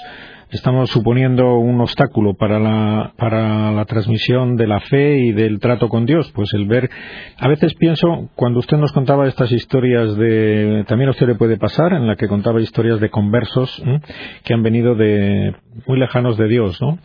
estamos 0.50 0.90
suponiendo 0.90 1.58
un 1.58 1.80
obstáculo 1.80 2.34
para 2.34 2.60
la, 2.60 3.12
para 3.16 3.72
la 3.72 3.84
transmisión 3.84 4.54
de 4.56 4.68
la 4.68 4.78
fe 4.80 5.18
y 5.18 5.32
del 5.32 5.58
trato 5.58 5.88
con 5.88 6.06
Dios. 6.06 6.30
Pues 6.34 6.52
el 6.54 6.66
ver, 6.66 6.88
a 7.36 7.48
veces 7.48 7.74
pienso, 7.74 8.30
cuando 8.36 8.60
usted 8.60 8.76
nos 8.76 8.92
contaba 8.92 9.26
estas 9.26 9.50
historias 9.50 10.16
de, 10.16 10.84
también 10.86 11.08
a 11.08 11.12
usted 11.12 11.26
le 11.26 11.34
puede 11.34 11.56
pasar, 11.56 11.92
en 11.94 12.06
la 12.06 12.14
que 12.14 12.28
contaba 12.28 12.60
historias 12.60 13.00
de 13.00 13.10
conversos 13.10 13.82
que 14.44 14.54
han 14.54 14.62
venido 14.62 14.94
de 14.94 15.54
muy 15.86 15.98
lejanos 15.98 16.38
de 16.38 16.46
Dios, 16.46 16.80
¿no? 16.80 16.98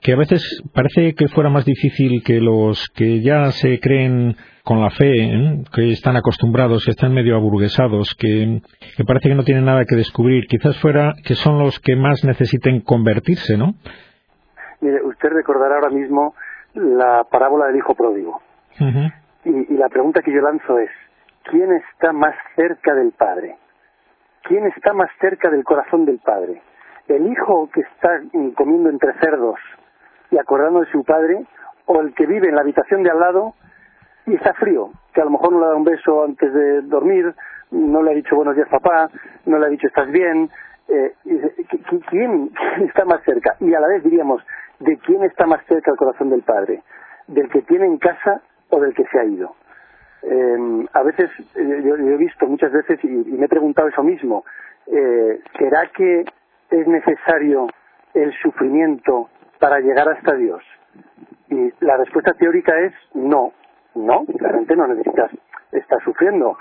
Que 0.00 0.12
a 0.12 0.16
veces 0.16 0.62
parece 0.72 1.14
que 1.14 1.28
fuera 1.28 1.50
más 1.50 1.64
difícil 1.64 2.22
que 2.24 2.40
los 2.40 2.88
que 2.94 3.20
ya 3.20 3.50
se 3.50 3.80
creen 3.80 4.36
con 4.62 4.80
la 4.80 4.90
fe, 4.90 5.24
¿eh? 5.24 5.64
que 5.74 5.90
están 5.90 6.16
acostumbrados, 6.16 6.84
que 6.84 6.92
están 6.92 7.12
medio 7.12 7.34
aburguesados, 7.36 8.14
que, 8.18 8.60
parece 9.06 9.30
que 9.30 9.34
no 9.34 9.42
tienen 9.42 9.64
nada 9.64 9.84
que 9.88 9.96
descubrir, 9.96 10.44
quizás 10.46 10.80
fuera 10.80 11.14
que 11.26 11.34
son 11.34 11.58
los 11.58 11.80
que 11.80 11.96
más 11.96 12.24
necesiten 12.24 12.80
convertirse, 12.82 13.56
¿no? 13.56 13.74
Mire, 14.80 15.02
usted 15.02 15.30
recordará 15.30 15.76
ahora 15.76 15.90
mismo 15.90 16.34
la 16.74 17.24
parábola 17.24 17.66
del 17.66 17.76
hijo 17.76 17.94
pródigo. 17.94 18.40
y, 19.44 19.74
y 19.74 19.76
la 19.76 19.88
pregunta 19.88 20.22
que 20.22 20.32
yo 20.32 20.40
lanzo 20.40 20.78
es, 20.78 20.90
¿quién 21.44 21.72
está 21.72 22.12
más 22.12 22.36
cerca 22.54 22.94
del 22.94 23.12
Padre? 23.12 23.56
¿Quién 24.44 24.64
está 24.66 24.92
más 24.92 25.10
cerca 25.20 25.50
del 25.50 25.64
corazón 25.64 26.04
del 26.04 26.18
Padre? 26.18 26.62
¿El 27.08 27.26
hijo 27.32 27.68
que 27.72 27.80
está 27.80 28.20
comiendo 28.54 28.90
entre 28.90 29.14
cerdos 29.14 29.58
y 30.30 30.38
acordando 30.38 30.80
de 30.80 30.90
su 30.90 31.04
padre, 31.04 31.44
o 31.86 32.00
el 32.00 32.14
que 32.14 32.26
vive 32.26 32.48
en 32.48 32.54
la 32.54 32.60
habitación 32.60 33.02
de 33.02 33.10
al 33.10 33.20
lado 33.20 33.54
y 34.26 34.34
está 34.34 34.52
frío, 34.54 34.90
que 35.14 35.22
a 35.22 35.24
lo 35.24 35.30
mejor 35.30 35.52
no 35.52 35.60
le 35.60 35.66
da 35.66 35.74
un 35.74 35.84
beso 35.84 36.24
antes 36.24 36.52
de 36.52 36.82
dormir, 36.82 37.34
no 37.70 38.02
le 38.02 38.10
ha 38.10 38.14
dicho 38.14 38.36
buenos 38.36 38.56
días 38.56 38.68
papá, 38.68 39.10
no 39.46 39.58
le 39.58 39.66
ha 39.66 39.70
dicho 39.70 39.86
estás 39.86 40.10
bien, 40.10 40.50
eh, 40.88 41.14
¿quién, 42.10 42.50
está 42.80 43.04
más 43.04 43.22
cerca? 43.24 43.56
Y 43.60 43.72
a 43.74 43.80
la 43.80 43.88
vez 43.88 44.02
diríamos, 44.02 44.42
¿de 44.80 44.98
quién 44.98 45.24
está 45.24 45.46
más 45.46 45.64
cerca 45.66 45.90
el 45.90 45.96
corazón 45.96 46.30
del 46.30 46.42
padre? 46.42 46.82
¿Del 47.26 47.48
que 47.48 47.62
tiene 47.62 47.86
en 47.86 47.98
casa 47.98 48.42
o 48.70 48.80
del 48.80 48.94
que 48.94 49.04
se 49.04 49.18
ha 49.18 49.24
ido? 49.24 49.54
Eh, 50.22 50.86
a 50.92 51.02
veces, 51.02 51.30
eh, 51.54 51.82
yo, 51.84 51.96
he 51.96 52.16
visto 52.16 52.46
muchas 52.46 52.72
veces 52.72 52.98
y, 53.04 53.08
me 53.08 53.46
he 53.46 53.48
preguntado 53.48 53.88
eso 53.88 54.02
mismo, 54.02 54.44
eh, 54.86 55.40
¿será 55.58 55.86
que 55.94 56.24
es 56.70 56.86
necesario 56.86 57.66
el 58.14 58.32
sufrimiento 58.42 59.28
para 59.58 59.80
llegar 59.80 60.08
hasta 60.08 60.34
Dios? 60.34 60.62
Y 61.50 61.72
la 61.80 61.96
respuesta 61.96 62.34
teórica 62.34 62.78
es 62.80 62.92
no, 63.14 63.52
no, 63.94 64.24
realmente 64.38 64.76
no 64.76 64.86
necesitas 64.86 65.30
estar 65.72 66.02
sufriendo. 66.02 66.58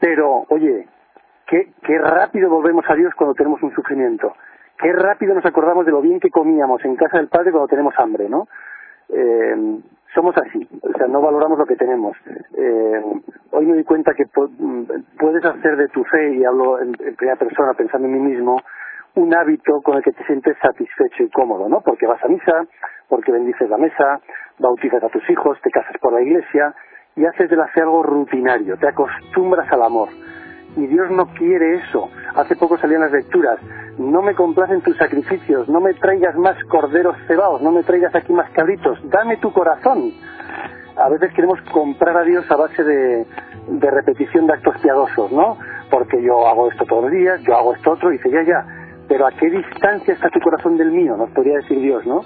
Pero, 0.00 0.46
oye, 0.48 0.86
qué, 1.46 1.72
qué 1.82 1.98
rápido 1.98 2.50
volvemos 2.50 2.84
a 2.88 2.94
Dios 2.94 3.14
cuando 3.14 3.34
tenemos 3.34 3.62
un 3.62 3.74
sufrimiento. 3.74 4.34
Qué 4.78 4.92
rápido 4.92 5.34
nos 5.34 5.44
acordamos 5.44 5.86
de 5.86 5.92
lo 5.92 6.00
bien 6.00 6.20
que 6.20 6.30
comíamos 6.30 6.84
en 6.84 6.96
casa 6.96 7.18
del 7.18 7.28
Padre 7.28 7.52
cuando 7.52 7.68
tenemos 7.68 7.94
hambre, 7.98 8.28
¿no? 8.28 8.48
Eh, 9.08 9.80
somos 10.14 10.34
así, 10.36 10.66
o 10.82 10.96
sea, 10.96 11.06
no 11.08 11.20
valoramos 11.20 11.58
lo 11.58 11.66
que 11.66 11.76
tenemos. 11.76 12.16
Eh, 12.56 13.02
hoy 13.50 13.66
me 13.66 13.74
doy 13.74 13.84
cuenta 13.84 14.14
que 14.14 14.26
puedes 14.26 15.44
hacer 15.44 15.76
de 15.76 15.88
tu 15.88 16.04
fe, 16.04 16.34
y 16.34 16.44
hablo 16.44 16.80
en 16.80 16.92
primera 16.92 17.36
persona 17.36 17.74
pensando 17.74 18.06
en 18.06 18.14
mí 18.14 18.20
mismo, 18.20 18.60
un 19.14 19.34
hábito 19.34 19.80
con 19.82 19.96
el 19.96 20.02
que 20.02 20.12
te 20.12 20.24
sientes 20.24 20.56
satisfecho 20.60 21.22
y 21.22 21.30
cómodo, 21.30 21.68
¿no? 21.68 21.80
Porque 21.80 22.06
vas 22.06 22.22
a 22.24 22.28
misa, 22.28 22.66
porque 23.08 23.32
bendices 23.32 23.68
la 23.70 23.78
mesa, 23.78 24.20
bautizas 24.58 25.02
a 25.02 25.08
tus 25.08 25.28
hijos, 25.30 25.58
te 25.62 25.70
casas 25.70 25.96
por 26.00 26.12
la 26.12 26.22
iglesia 26.22 26.74
y 27.16 27.24
haces 27.24 27.48
de 27.48 27.56
la 27.56 27.68
fe 27.68 27.80
algo 27.80 28.02
rutinario, 28.02 28.76
te 28.76 28.88
acostumbras 28.88 29.70
al 29.72 29.82
amor. 29.82 30.08
Y 30.76 30.88
Dios 30.88 31.08
no 31.12 31.26
quiere 31.34 31.76
eso. 31.76 32.08
Hace 32.34 32.56
poco 32.56 32.76
salían 32.78 33.02
las 33.02 33.12
lecturas. 33.12 33.60
No 33.98 34.22
me 34.22 34.34
complacen 34.34 34.80
tus 34.80 34.96
sacrificios, 34.96 35.68
no 35.68 35.80
me 35.80 35.94
traigas 35.94 36.34
más 36.36 36.56
corderos 36.64 37.16
cebados, 37.28 37.62
no 37.62 37.70
me 37.70 37.84
traigas 37.84 38.12
aquí 38.16 38.32
más 38.32 38.50
cabritos, 38.50 38.98
dame 39.08 39.36
tu 39.36 39.52
corazón. 39.52 40.10
A 40.96 41.08
veces 41.08 41.32
queremos 41.32 41.60
comprar 41.70 42.16
a 42.16 42.22
Dios 42.22 42.50
a 42.50 42.56
base 42.56 42.82
de, 42.82 43.24
de 43.68 43.90
repetición 43.92 44.48
de 44.48 44.54
actos 44.54 44.76
piadosos, 44.78 45.30
¿no? 45.30 45.58
Porque 45.90 46.20
yo 46.20 46.48
hago 46.48 46.68
esto 46.72 46.84
todos 46.86 47.04
los 47.04 47.12
días, 47.12 47.40
yo 47.42 47.56
hago 47.56 47.74
esto 47.74 47.92
otro, 47.92 48.10
y 48.12 48.16
dice, 48.16 48.30
ya, 48.30 48.42
ya, 48.42 48.66
pero 49.08 49.26
¿a 49.26 49.32
qué 49.32 49.50
distancia 49.50 50.14
está 50.14 50.30
tu 50.30 50.40
corazón 50.40 50.76
del 50.76 50.90
mío? 50.90 51.16
Nos 51.16 51.30
podría 51.30 51.56
decir 51.56 51.78
Dios, 51.80 52.06
¿no? 52.06 52.22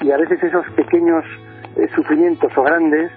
Y 0.00 0.10
a 0.10 0.16
veces 0.16 0.42
esos 0.42 0.66
pequeños 0.72 1.24
eh, 1.76 1.88
sufrimientos 1.94 2.50
o 2.56 2.62
grandes 2.62 3.10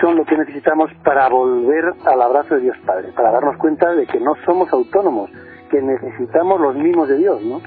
son 0.00 0.16
lo 0.16 0.24
que 0.24 0.36
necesitamos 0.36 0.90
para 1.04 1.28
volver 1.28 1.92
al 2.04 2.22
abrazo 2.22 2.54
de 2.54 2.62
Dios 2.62 2.76
Padre, 2.84 3.12
para 3.14 3.30
darnos 3.30 3.56
cuenta 3.58 3.92
de 3.92 4.06
que 4.06 4.20
no 4.20 4.34
somos 4.44 4.72
autónomos, 4.72 5.30
que 5.70 5.80
necesitamos 5.80 6.60
los 6.60 6.76
mismos 6.76 7.08
de 7.08 7.18
Dios, 7.18 7.42
¿no? 7.42 7.60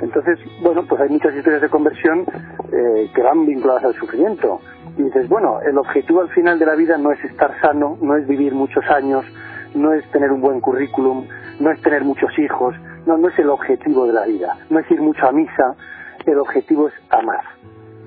Entonces, 0.00 0.38
bueno, 0.62 0.84
pues 0.88 1.00
hay 1.00 1.08
muchas 1.08 1.34
historias 1.34 1.62
de 1.62 1.68
conversión 1.68 2.24
eh, 2.72 3.10
que 3.14 3.22
van 3.22 3.46
vinculadas 3.46 3.84
al 3.84 3.94
sufrimiento. 3.94 4.60
Y 4.96 5.02
dices, 5.02 5.28
bueno, 5.28 5.60
el 5.62 5.78
objetivo 5.78 6.20
al 6.20 6.28
final 6.30 6.58
de 6.58 6.66
la 6.66 6.74
vida 6.74 6.98
no 6.98 7.12
es 7.12 7.22
estar 7.24 7.52
sano, 7.60 7.98
no 8.00 8.16
es 8.16 8.26
vivir 8.26 8.54
muchos 8.54 8.84
años, 8.90 9.24
no 9.74 9.92
es 9.92 10.08
tener 10.10 10.30
un 10.30 10.40
buen 10.40 10.60
currículum, 10.60 11.26
no 11.60 11.70
es 11.70 11.80
tener 11.82 12.04
muchos 12.04 12.36
hijos, 12.38 12.74
no, 13.08 13.16
no 13.16 13.28
es 13.28 13.38
el 13.38 13.48
objetivo 13.48 14.06
de 14.06 14.12
la 14.12 14.26
vida, 14.26 14.54
no 14.68 14.78
es 14.78 14.90
ir 14.90 15.00
mucho 15.00 15.26
a 15.26 15.32
misa, 15.32 15.74
el 16.26 16.38
objetivo 16.38 16.88
es 16.88 16.94
amar, 17.08 17.42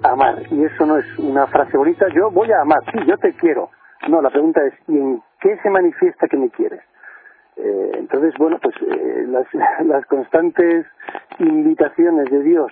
amar. 0.04 0.36
Y 0.52 0.64
eso 0.64 0.86
no 0.86 0.98
es 0.98 1.06
una 1.18 1.48
frase 1.48 1.76
bonita, 1.76 2.06
yo 2.14 2.30
voy 2.30 2.52
a 2.52 2.62
amar, 2.62 2.80
sí, 2.92 3.00
yo 3.08 3.18
te 3.18 3.34
quiero. 3.34 3.72
No, 4.08 4.22
la 4.22 4.30
pregunta 4.30 4.62
es, 4.64 4.74
¿y 4.88 4.98
en 4.98 5.24
qué 5.40 5.58
se 5.64 5.72
manifiesta 5.72 6.28
que 6.28 6.38
me 6.38 6.50
quieres? 6.50 6.82
Eh, 7.58 7.92
entonces, 7.96 8.36
bueno, 8.38 8.60
pues 8.62 8.76
eh, 8.80 9.26
las, 9.28 9.48
las, 9.86 10.06
constantes 10.06 10.86
invitaciones 11.40 12.30
de 12.30 12.44
Dios 12.44 12.72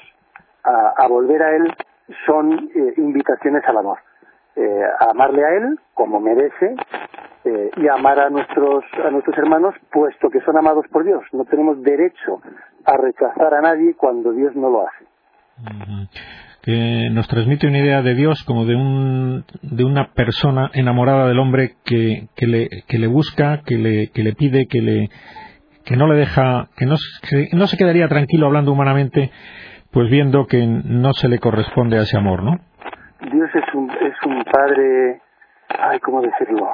a, 0.63 1.07
volver 1.07 1.41
a 1.41 1.55
Él 1.55 1.73
son 2.27 2.69
eh, 2.75 2.93
invitaciones 2.97 3.63
al 3.65 3.77
amor. 3.77 3.97
Eh, 4.55 4.83
a 4.99 5.11
amarle 5.11 5.43
a 5.45 5.49
Él 5.55 5.79
como 5.95 6.19
merece 6.19 6.75
eh, 7.45 7.71
y 7.77 7.87
amar 7.87 8.19
a 8.19 8.29
nuestros, 8.29 8.83
a 9.05 9.09
nuestros 9.09 9.37
hermanos 9.37 9.73
puesto 9.91 10.29
que 10.29 10.41
son 10.41 10.57
amados 10.57 10.85
por 10.91 11.05
Dios. 11.05 11.23
No 11.31 11.45
tenemos 11.45 11.81
derecho 11.81 12.41
a 12.85 12.97
rechazar 12.97 13.53
a 13.53 13.61
nadie 13.61 13.95
cuando 13.95 14.31
Dios 14.33 14.55
no 14.55 14.69
lo 14.69 14.87
hace. 14.87 15.05
Que 16.61 17.09
nos 17.11 17.27
transmite 17.27 17.67
una 17.67 17.79
idea 17.79 18.01
de 18.01 18.13
Dios 18.13 18.43
como 18.43 18.65
de, 18.65 18.75
un, 18.75 19.45
de 19.61 19.83
una 19.83 20.09
persona 20.13 20.69
enamorada 20.73 21.27
del 21.27 21.39
hombre 21.39 21.75
que, 21.85 22.27
que, 22.35 22.47
le, 22.47 22.69
que 22.87 22.97
le 22.97 23.07
busca, 23.07 23.61
que 23.65 23.77
le, 23.77 24.11
que 24.11 24.23
le 24.23 24.33
pide, 24.33 24.67
que, 24.67 24.81
le, 24.81 25.09
que 25.85 25.95
no 25.95 26.07
le 26.07 26.17
deja, 26.17 26.67
que 26.77 26.85
no, 26.85 26.95
que 27.29 27.49
no 27.53 27.67
se 27.67 27.77
quedaría 27.77 28.07
tranquilo 28.07 28.47
hablando 28.47 28.71
humanamente, 28.73 29.31
pues 29.91 30.09
viendo 30.09 30.45
que 30.45 30.65
no 30.67 31.13
se 31.13 31.29
le 31.29 31.39
corresponde 31.39 31.97
a 31.97 32.01
ese 32.01 32.17
amor, 32.17 32.43
¿no? 32.43 32.59
Dios 33.31 33.49
es 33.53 33.73
un, 33.73 33.89
es 33.91 34.15
un 34.25 34.43
padre, 34.43 35.21
ay, 35.69 35.99
¿cómo 35.99 36.21
decirlo? 36.21 36.69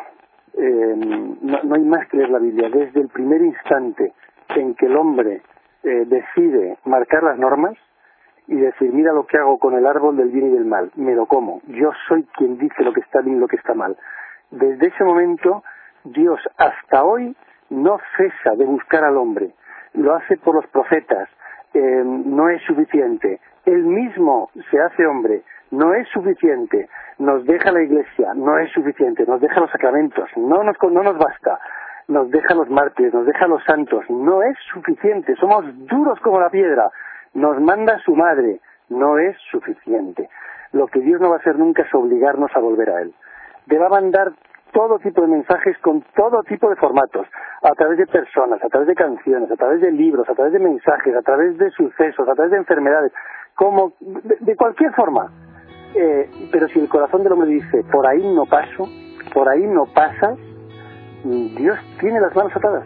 Eh, 0.58 0.96
no, 1.42 1.64
no, 1.64 1.76
hay 1.76 1.84
más 1.84 2.08
que 2.08 2.18
leer 2.18 2.30
la 2.30 2.40
Biblia. 2.40 2.70
Desde 2.70 3.02
el 3.02 3.10
primer 3.10 3.42
instante 3.42 4.14
en 4.50 4.76
que 4.76 4.86
el 4.86 4.96
hombre 4.96 5.42
eh, 5.84 6.06
decide 6.06 6.78
marcar 6.86 7.24
las 7.24 7.38
normas 7.38 7.76
y 8.48 8.56
decir, 8.56 8.92
mira 8.94 9.12
lo 9.12 9.26
que 9.26 9.38
hago 9.38 9.58
con 9.58 9.74
el 9.76 9.86
árbol 9.86 10.18
del 10.18 10.30
bien 10.30 10.48
y 10.48 10.52
del 10.52 10.66
mal, 10.66 10.92
me 10.96 11.16
lo 11.16 11.26
como, 11.26 11.62
yo 11.68 11.92
soy 12.08 12.24
quien 12.38 12.58
dice 12.60 12.84
lo 12.84 12.94
que 12.94 13.00
está 13.02 13.22
bien 13.22 13.38
y 13.38 13.40
lo 13.40 13.48
que 13.48 13.56
está 13.56 13.74
mal. 13.74 13.98
Desde 14.52 14.88
ese 14.88 15.04
momento, 15.04 15.64
Dios 16.04 16.40
hasta 16.58 17.04
hoy 17.04 17.36
no 17.70 17.98
cesa 18.16 18.56
de 18.56 18.66
buscar 18.66 19.04
al 19.04 19.18
hombre. 19.18 19.52
Lo 19.94 20.14
hace 20.14 20.38
por 20.38 20.56
los 20.56 20.68
profetas. 20.68 21.28
Eh, 21.74 22.04
no 22.06 22.50
es 22.50 22.62
suficiente. 22.64 23.40
Él 23.66 23.84
mismo 23.84 24.50
se 24.70 24.80
hace 24.80 25.06
hombre 25.06 25.44
no 25.76 25.94
es 25.94 26.08
suficiente, 26.10 26.90
nos 27.20 27.46
deja 27.46 27.72
la 27.72 27.84
iglesia, 27.84 28.34
no 28.34 28.58
es 28.58 28.72
suficiente, 28.72 29.26
nos 29.26 29.42
deja 29.42 29.60
los 29.60 29.72
sacramentos, 29.72 30.30
no 30.36 30.64
nos, 30.64 30.76
no 30.82 31.04
nos 31.04 31.18
basta, 31.18 31.60
nos 32.08 32.30
deja 32.32 32.56
los 32.56 32.70
mártires, 32.70 33.14
nos 33.14 33.26
deja 33.26 33.48
los 33.48 33.64
santos, 33.64 34.04
no 34.10 34.42
es 34.42 34.58
suficiente, 34.74 35.36
somos 35.36 35.66
duros 35.88 36.20
como 36.22 36.40
la 36.40 36.50
piedra, 36.50 36.90
nos 37.34 37.60
manda 37.60 38.00
su 38.00 38.16
madre, 38.16 38.60
no 38.90 39.18
es 39.18 39.36
suficiente. 39.52 40.30
Lo 40.72 40.88
que 40.88 41.00
Dios 41.00 41.22
no 41.22 41.30
va 41.30 41.38
a 41.38 41.40
hacer 41.40 41.58
nunca 41.58 41.84
es 41.84 41.94
obligarnos 41.94 42.52
a 42.56 42.60
volver 42.60 42.90
a 42.90 43.02
Él. 43.02 43.14
A 43.72 43.90
mandar 43.90 44.32
todo 44.72 45.00
tipo 45.00 45.22
de 45.22 45.28
mensajes 45.28 45.78
con 45.80 46.04
todo 46.16 46.44
tipo 46.44 46.70
de 46.70 46.76
formatos, 46.76 47.28
a 47.64 47.72
través 47.72 47.98
de 47.98 48.08
personas, 48.08 48.64
a 48.64 48.68
través 48.68 48.88
de 48.88 48.96
canciones, 48.96 49.50
a 49.50 49.56
través 49.56 49.82
de 49.82 49.92
libros, 49.92 50.28
a 50.30 50.36
través 50.36 50.54
de 50.54 50.60
mensajes, 50.60 51.16
a 51.16 51.22
través 51.22 51.58
de 51.58 51.72
sucesos, 51.72 52.28
a 52.28 52.36
través 52.36 52.52
de 52.52 52.58
enfermedades, 52.58 53.12
como 53.56 53.94
de 54.02 54.56
cualquier 54.56 54.94
forma 54.94 55.32
eh, 55.98 56.30
pero 56.52 56.68
si 56.70 56.80
el 56.80 56.90
corazón 56.90 57.24
del 57.24 57.34
hombre 57.34 57.50
dice, 57.50 57.84
por 57.92 58.06
ahí 58.08 58.22
no 58.22 58.46
paso, 58.46 58.88
por 59.34 59.50
ahí 59.50 59.64
no 59.64 59.86
pasas, 59.86 60.38
Dios 61.24 61.78
tiene 62.00 62.20
las 62.20 62.36
manos 62.36 62.56
atadas. 62.56 62.86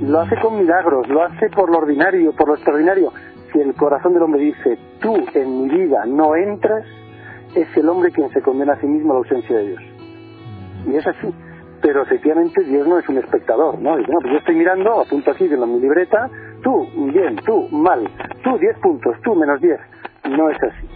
Lo 0.00 0.20
hace 0.20 0.36
con 0.40 0.58
milagros, 0.58 1.08
lo 1.08 1.22
hace 1.22 1.48
por 1.50 1.70
lo 1.70 1.78
ordinario, 1.78 2.32
por 2.32 2.48
lo 2.48 2.54
extraordinario. 2.54 3.12
Si 3.52 3.60
el 3.60 3.74
corazón 3.74 4.14
del 4.14 4.22
hombre 4.22 4.42
dice, 4.42 4.78
tú 5.00 5.16
en 5.34 5.62
mi 5.62 5.68
vida 5.68 6.04
no 6.06 6.36
entras, 6.36 6.84
es 7.54 7.68
el 7.76 7.88
hombre 7.88 8.12
quien 8.12 8.30
se 8.30 8.40
condena 8.40 8.74
a 8.74 8.80
sí 8.80 8.86
mismo 8.86 9.12
a 9.12 9.14
la 9.14 9.18
ausencia 9.18 9.56
de 9.56 9.66
Dios. 9.66 9.82
Y 10.86 10.96
es 10.96 11.06
así. 11.06 11.34
Pero 11.82 12.02
efectivamente 12.02 12.62
Dios 12.62 12.86
no 12.86 12.98
es 12.98 13.08
un 13.08 13.18
espectador, 13.18 13.78
¿no? 13.78 13.94
Pues 13.94 14.32
yo 14.32 14.38
estoy 14.38 14.54
mirando, 14.54 15.00
apunto 15.00 15.30
aquí 15.30 15.44
en 15.44 15.74
mi 15.74 15.80
libreta, 15.80 16.30
tú, 16.62 16.86
bien, 17.12 17.36
tú, 17.44 17.68
mal, 17.70 18.06
tú, 18.44 18.58
diez 18.58 18.78
puntos, 18.78 19.16
tú, 19.22 19.34
menos 19.34 19.60
diez. 19.60 19.80
No 20.28 20.50
es 20.50 20.62
así. 20.62 20.89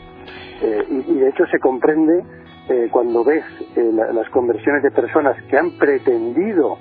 Eh, 0.63 0.87
y, 0.89 1.15
de 1.15 1.29
hecho 1.29 1.47
se 1.47 1.59
comprende 1.59 2.25
eh, 2.69 2.89
cuando 2.91 3.25
ves 3.25 3.45
eh, 3.77 3.91
las 3.93 4.29
conversiones 4.31 4.83
de 4.83 4.91
personas 4.91 5.37
que 5.51 5.59
han 5.59 5.73
pretendido 5.79 6.79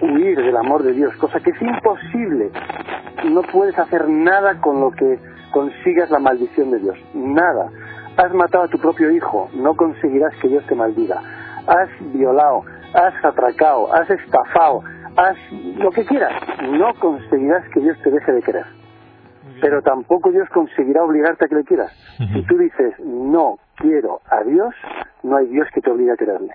huir 0.00 0.36
del 0.36 0.56
amor 0.56 0.82
de 0.82 0.92
Dios, 0.92 1.14
cosa 1.16 1.40
que 1.40 1.50
es 1.50 1.62
imposible. 1.62 2.50
No 3.30 3.42
puedes 3.42 3.78
hacer 3.78 4.08
nada 4.08 4.60
con 4.60 4.80
lo 4.80 4.90
que 4.90 5.18
consigas 5.52 6.10
la 6.10 6.18
maldición 6.18 6.70
de 6.70 6.78
Dios, 6.78 6.98
nada. 7.14 7.70
Has 8.16 8.32
matado 8.32 8.64
a 8.64 8.68
tu 8.68 8.78
propio 8.78 9.10
hijo, 9.10 9.50
no 9.54 9.74
conseguirás 9.74 10.34
que 10.40 10.48
Dios 10.48 10.64
te 10.66 10.74
maldiga. 10.74 11.20
Has 11.66 11.88
violado, 12.12 12.62
has 12.94 13.24
atracado, 13.24 13.92
has 13.92 14.08
estafado, 14.08 14.82
has 15.16 15.36
lo 15.78 15.90
que 15.90 16.04
quieras, 16.04 16.32
no 16.70 16.94
conseguirás 16.94 17.68
que 17.70 17.80
Dios 17.80 17.98
te 18.02 18.10
deje 18.10 18.32
de 18.32 18.42
querer 18.42 18.75
pero 19.60 19.82
tampoco 19.82 20.30
Dios 20.30 20.48
conseguirá 20.50 21.02
obligarte 21.02 21.44
a 21.44 21.48
que 21.48 21.54
le 21.54 21.64
quieras. 21.64 21.92
Si 22.18 22.42
tú 22.42 22.58
dices 22.58 22.94
no 23.00 23.58
quiero 23.76 24.20
a 24.30 24.42
Dios, 24.44 24.74
no 25.22 25.36
hay 25.36 25.46
Dios 25.48 25.66
que 25.74 25.80
te 25.80 25.90
obligue 25.90 26.12
a 26.12 26.16
quererle. 26.16 26.54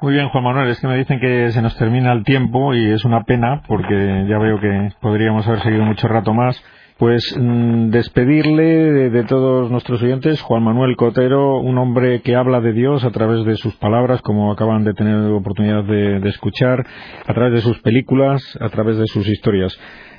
Muy 0.00 0.14
bien, 0.14 0.28
Juan 0.28 0.44
Manuel, 0.44 0.68
es 0.68 0.80
que 0.80 0.86
me 0.86 0.96
dicen 0.96 1.20
que 1.20 1.50
se 1.50 1.62
nos 1.62 1.76
termina 1.76 2.12
el 2.12 2.24
tiempo 2.24 2.74
y 2.74 2.92
es 2.92 3.04
una 3.04 3.24
pena 3.24 3.62
porque 3.66 4.26
ya 4.28 4.38
veo 4.38 4.60
que 4.60 4.90
podríamos 5.00 5.46
haber 5.46 5.60
seguido 5.60 5.84
mucho 5.84 6.08
rato 6.08 6.32
más. 6.32 6.62
Pues 6.98 7.36
mm, 7.38 7.90
despedirle 7.90 9.10
de, 9.10 9.24
todos 9.24 9.70
nuestros 9.70 10.02
oyentes, 10.02 10.40
Juan 10.42 10.62
Manuel 10.62 10.96
Cotero, 10.96 11.58
un 11.58 11.76
hombre 11.78 12.22
que 12.22 12.36
habla 12.36 12.60
de 12.60 12.72
Dios 12.72 13.04
a 13.04 13.10
través 13.10 13.44
de 13.44 13.56
sus 13.56 13.74
palabras, 13.76 14.22
como 14.22 14.52
acaban 14.52 14.84
de 14.84 14.94
tener 14.94 15.16
oportunidad 15.32 15.84
de 15.84 16.28
escuchar, 16.28 16.84
a 17.26 17.34
través 17.34 17.52
de 17.54 17.60
sus 17.60 17.80
películas, 17.80 18.56
a 18.60 18.68
través 18.68 18.96
de 18.96 19.06
sus 19.06 19.28
historias. 19.28 19.76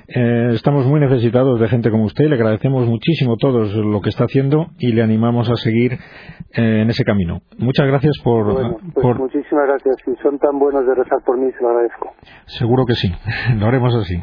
Eh, 0.07 0.49
estamos 0.53 0.85
muy 0.85 0.99
necesitados 0.99 1.59
de 1.59 1.67
gente 1.67 1.89
como 1.89 2.03
usted, 2.03 2.25
le 2.25 2.35
agradecemos 2.35 2.87
muchísimo 2.87 3.37
todos 3.37 3.73
lo 3.73 4.01
que 4.01 4.09
está 4.09 4.25
haciendo 4.25 4.67
y 4.77 4.91
le 4.91 5.01
animamos 5.01 5.49
a 5.49 5.55
seguir 5.55 5.93
eh, 5.93 6.81
en 6.81 6.89
ese 6.89 7.03
camino. 7.03 7.41
Muchas 7.57 7.87
gracias 7.87 8.13
por, 8.23 8.53
bueno, 8.53 8.77
pues 8.93 9.17
Muchísimas 9.17 9.67
gracias. 9.67 9.95
Si 10.05 10.15
son 10.21 10.37
tan 10.37 10.59
buenos 10.59 10.85
de 10.85 10.93
rezar 10.93 11.19
por 11.25 11.37
mí, 11.39 11.51
se 11.51 11.61
lo 11.61 11.69
agradezco. 11.69 12.13
Seguro 12.45 12.85
que 12.85 12.93
sí. 12.93 13.11
Lo 13.59 13.65
haremos 13.65 13.95
así. 13.95 14.21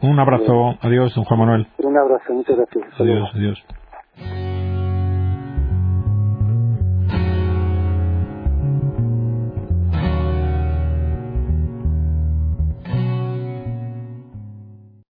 Un 0.00 0.18
abrazo. 0.20 0.78
Adiós, 0.80 1.14
don 1.14 1.24
Juan 1.24 1.40
Manuel. 1.40 1.66
Un 1.78 1.96
abrazo. 1.96 2.32
Muchas 2.32 2.56
gracias. 2.56 3.00
Adiós, 3.00 3.30
adiós. 3.34 4.57